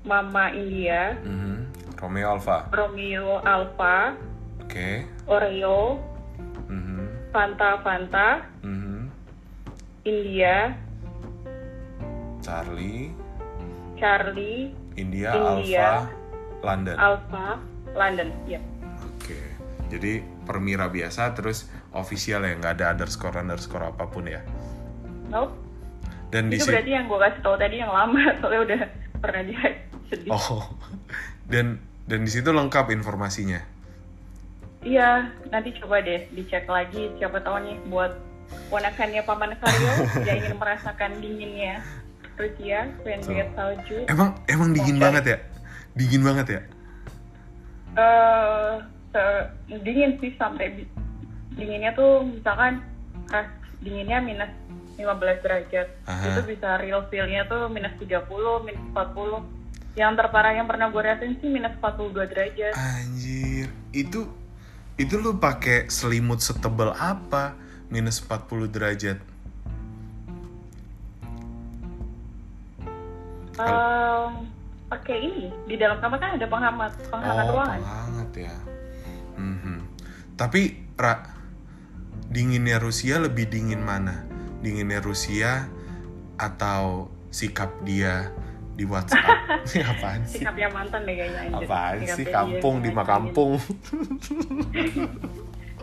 [0.09, 1.13] Mama India.
[1.21, 1.69] Mhm,
[2.01, 2.67] Romeo Alpha.
[2.73, 4.17] Romeo Alpha.
[4.65, 5.05] Oke.
[5.29, 6.01] Oreo.
[6.73, 8.29] Mhm, Fanta Fanta.
[8.65, 9.13] Mhm.
[10.09, 10.73] India.
[12.43, 13.15] Charlie,
[13.95, 14.75] Charlie.
[14.99, 15.79] India, India.
[16.03, 16.11] Alpha,
[16.67, 16.97] London.
[16.99, 17.47] Alpha
[17.95, 18.29] London.
[18.51, 18.59] Ya
[19.15, 19.39] Oke.
[19.95, 24.41] Jadi Permira biasa terus official ya nggak ada underscore underscore apa pun ya.
[25.29, 25.53] nope
[26.29, 28.81] Dan di itu berarti yang gue kasih tahu tadi yang lama soalnya udah
[29.19, 29.55] pernah di
[30.09, 30.65] sedih Oh.
[31.45, 33.61] Dan dan di situ lengkap informasinya.
[34.81, 38.19] iya nanti coba deh dicek lagi siapa tahu nih buat
[38.67, 39.93] ponakannya paman Karyo
[40.27, 41.79] yang ingin merasakan dinginnya
[42.35, 45.39] Rusia pengen lihat salju Emang emang dingin banget ya?
[45.93, 46.61] Dingin banget ya?
[47.93, 48.73] eh
[49.11, 50.73] se- dingin sih sampai
[51.59, 52.85] dinginnya tuh misalkan
[53.33, 53.47] ah,
[53.83, 54.53] dinginnya minus
[54.97, 56.25] 15 derajat Aha.
[56.29, 58.29] itu bisa real feel-nya tuh minus 30,
[58.69, 64.25] minus 40 yang terparah yang pernah gue rasain sih minus 42 derajat Anjir, itu
[65.01, 67.57] itu lu pakai selimut setebal apa?
[67.89, 69.19] Minus 40 derajat.
[73.53, 74.31] Em,
[74.89, 78.57] pakai ini di dalam kamar kan ada penghangat penghangat oh, ruangan hangat ya.
[79.37, 79.79] Mhm.
[80.37, 80.61] Tapi
[80.97, 81.21] Ra,
[82.33, 84.25] dinginnya Rusia lebih dingin mana?
[84.65, 85.69] Dinginnya Rusia
[86.41, 88.33] atau sikap dia
[88.73, 89.29] di WhatsApp?
[89.77, 90.41] Ini apaan sih?
[90.41, 91.67] sikapnya mantan deh kayaknya anjir.
[91.69, 93.53] Apaan Sikapnya sih kampung di Makampung?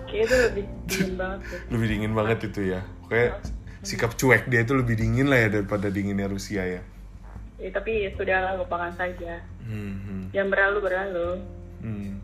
[0.10, 1.40] Kayaknya itu lebih dingin banget
[1.70, 2.82] lebih dingin banget itu ya.
[3.06, 3.30] Oke,
[3.86, 6.82] sikap cuek dia itu lebih dingin lah ya daripada dinginnya Rusia ya.
[7.60, 11.30] Ya, tapi sudah lupakan saja Hmm, yang berlalu berlalu
[11.86, 12.18] hmm.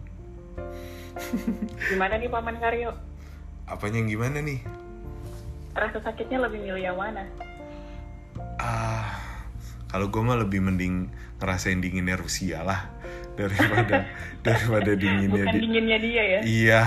[1.93, 2.89] gimana nih paman Karyo
[3.65, 4.59] Apanya yang gimana nih?
[5.75, 7.25] rasa sakitnya lebih milih yang mana
[8.55, 9.19] Ah,
[9.85, 12.87] kalau gue mah lebih mending ngerasain dinginnya Rusia lah
[13.35, 14.07] daripada
[14.47, 16.81] daripada dinginnya bukan di- dinginnya dia ya Iya,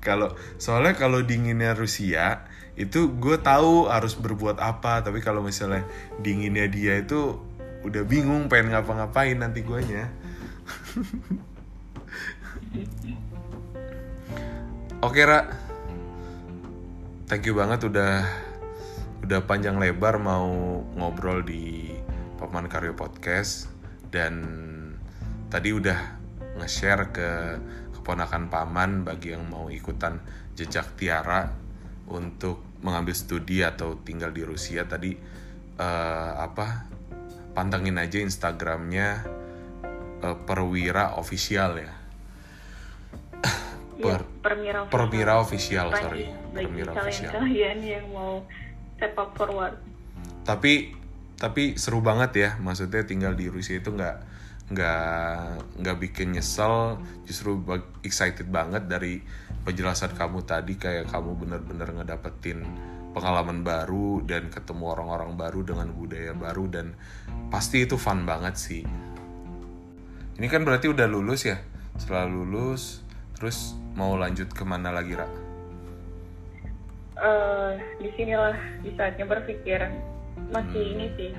[0.00, 5.84] kalau soalnya kalau dinginnya Rusia itu gue tahu harus berbuat apa, tapi kalau misalnya
[6.16, 7.36] dinginnya dia itu
[7.84, 10.08] udah bingung pengen ngapa-ngapain nanti guanya.
[15.02, 15.52] Oke Ra,
[17.32, 18.28] thank you banget udah
[19.24, 20.52] udah panjang lebar mau
[21.00, 21.88] ngobrol di
[22.36, 23.72] Paman Karyo Podcast.
[24.12, 24.44] Dan
[25.48, 25.96] tadi udah
[26.60, 27.28] nge-share ke
[27.96, 30.20] keponakan paman bagi yang mau ikutan
[30.52, 31.48] jejak Tiara
[32.12, 35.16] untuk mengambil studi atau tinggal di Rusia tadi
[35.80, 36.84] eh, apa
[37.56, 39.08] pantengin aja Instagramnya
[40.20, 42.01] eh, Perwira Official ya
[44.02, 45.94] Iya, Per- Permira Perwira Official.
[45.94, 46.26] sorry.
[46.50, 47.30] bagi Perwira Official.
[47.30, 48.42] kalian-kalian yang mau
[48.98, 49.74] sepak forward.
[50.42, 50.92] Tapi
[51.38, 52.50] tapi seru banget ya.
[52.58, 54.16] Maksudnya tinggal di Rusia itu nggak
[54.74, 55.38] nggak
[55.78, 56.98] nggak bikin nyesel.
[57.26, 57.62] Justru
[58.02, 59.22] excited banget dari
[59.62, 62.66] penjelasan kamu tadi kayak kamu bener-bener ngedapetin
[63.12, 66.96] pengalaman baru dan ketemu orang-orang baru dengan budaya baru dan
[67.52, 68.82] pasti itu fun banget sih.
[70.32, 71.60] Ini kan berarti udah lulus ya?
[72.00, 73.01] Setelah lulus
[73.42, 75.26] terus mau lanjut ke mana lagi Ra?
[77.18, 78.54] eh di sinilah
[78.86, 79.82] di saatnya berpikir
[80.54, 80.92] masih Hmm.
[80.94, 81.30] ini sih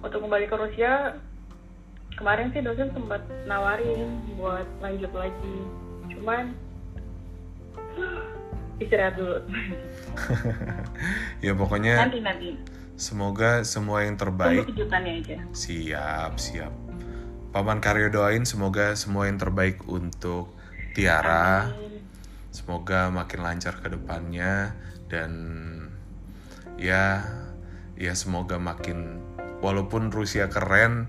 [0.00, 1.20] untuk kembali ke Rusia
[2.16, 4.08] kemarin sih dosen sempat nawarin
[4.40, 5.56] buat lanjut lagi
[6.16, 6.56] cuman
[8.82, 9.36] istirahat dulu
[11.44, 12.48] ya pokoknya nanti nanti
[12.96, 16.72] semoga semua yang tunggu terbaik kejutannya aja Siap, siap.
[17.52, 20.57] Paman Karyo doain semoga semua yang terbaik untuk
[20.98, 21.70] Tiara.
[22.50, 24.74] Semoga makin lancar ke depannya
[25.06, 25.30] dan
[26.74, 27.22] ya
[27.94, 29.22] ya semoga makin
[29.62, 31.06] walaupun Rusia keren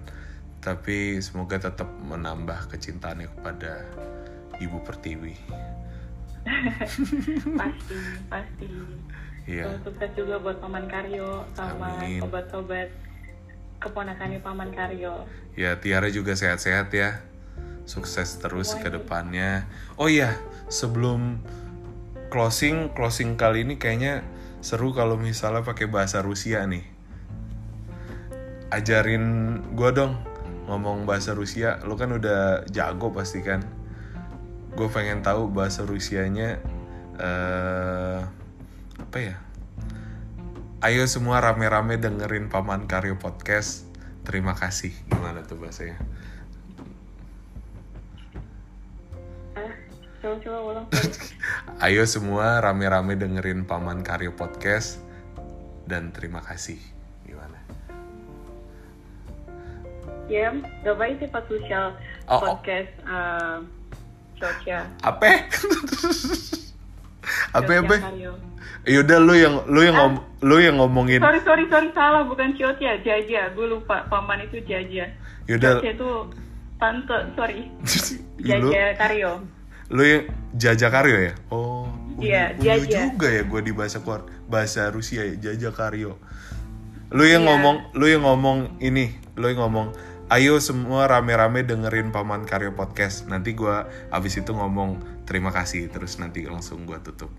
[0.62, 3.82] tapi semoga tetap menambah kecintaannya kepada
[4.62, 5.36] Ibu Pertiwi.
[7.60, 7.96] pasti
[8.30, 8.68] pasti
[9.50, 9.82] Iya.
[9.82, 12.22] sukses juga buat paman Karyo sama Amin.
[12.22, 12.94] sobat-sobat
[13.82, 15.26] keponakannya paman Karyo
[15.58, 17.26] Ya Tiara juga sehat-sehat ya.
[17.90, 19.66] Sukses terus ke depannya.
[19.98, 20.38] Oh iya,
[20.70, 21.42] sebelum
[22.30, 24.22] closing closing kali ini kayaknya
[24.62, 26.86] seru kalau misalnya pakai bahasa Rusia nih.
[28.70, 29.26] Ajarin
[29.74, 30.14] gua dong
[30.70, 31.82] ngomong bahasa Rusia.
[31.82, 33.66] Lu kan udah jago pasti kan.
[34.78, 36.62] Gue pengen tahu bahasa Rusianya
[37.18, 38.22] eh
[39.02, 39.36] apa ya?
[40.86, 43.90] Ayo semua rame-rame dengerin Paman Karyo Podcast.
[44.24, 44.94] Terima kasih.
[45.10, 45.98] Gimana tuh bahasanya?
[50.29, 50.87] coba-coba ulang
[51.85, 55.01] Ayo semua rame-rame dengerin Paman Karyo Podcast.
[55.85, 56.81] Dan terima kasih.
[57.29, 57.61] Gimana?
[60.33, 60.49] Ya,
[60.81, 61.93] давайте послушаем
[62.25, 62.57] Oh, oh.
[62.57, 63.61] подкаст uh,
[64.41, 64.89] Чоча.
[65.05, 65.45] Apa?
[67.53, 67.97] apa apa?
[68.01, 68.33] Karyo.
[68.85, 70.15] Yaudah lu yang lu yang ngom,
[70.45, 71.21] lu yang ngomongin.
[71.21, 72.25] Sorry, sorry, sorry, salah.
[72.25, 73.53] Bukan Ciocia, Jaja.
[73.57, 74.05] Gue lupa.
[74.09, 75.09] Paman itu Jaja.
[75.49, 76.11] Yaudah Ciocia itu
[76.77, 77.69] tante, sorry.
[78.41, 79.33] lu Jaja Karyo.
[79.90, 80.24] lu yang
[80.54, 81.34] Jaja Karyo ya?
[81.50, 83.08] Oh, Iya, Jaja.
[83.08, 86.20] juga ya gue di bahasa keluar bahasa Rusia ya, Jaja Karyo.
[87.10, 87.50] Lu yang Iya.
[87.50, 89.96] ngomong, lu yang ngomong ini, lu yang ngomong,
[90.28, 93.26] ayo semua rame-rame dengerin Paman Karyo Podcast.
[93.26, 97.32] Nanti gua abis itu ngomong terima kasih, terus nanti langsung gua tutup.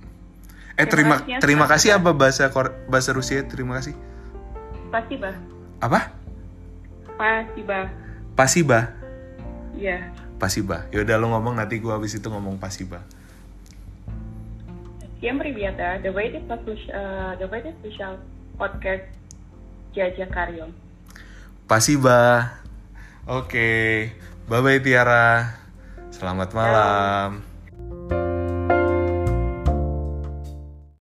[0.74, 1.74] Eh terima Terima kasih, terima Asma.
[1.76, 3.44] kasih apa bahasa Kor- bahasa Rusia?
[3.44, 3.94] Terima kasih.
[4.88, 5.36] Pasti, bah.
[5.78, 6.00] Apa?
[7.14, 7.86] Pasti, bah.
[8.34, 8.80] Pasiba.
[9.76, 10.08] Iya.
[10.40, 10.88] Pasiba.
[10.88, 13.04] Yaudah lo ngomong nanti gue habis itu ngomong Pasiba.
[15.20, 18.16] Siempre ribeta, uh, the way this uh, the way this special
[18.56, 19.04] podcast
[19.92, 20.72] Jaja Karyo.
[21.68, 22.56] Pasiba.
[23.28, 23.88] Oke, okay.
[24.48, 25.60] bye bye Tiara.
[26.08, 27.44] Selamat malam.
[27.44, 27.49] Bye.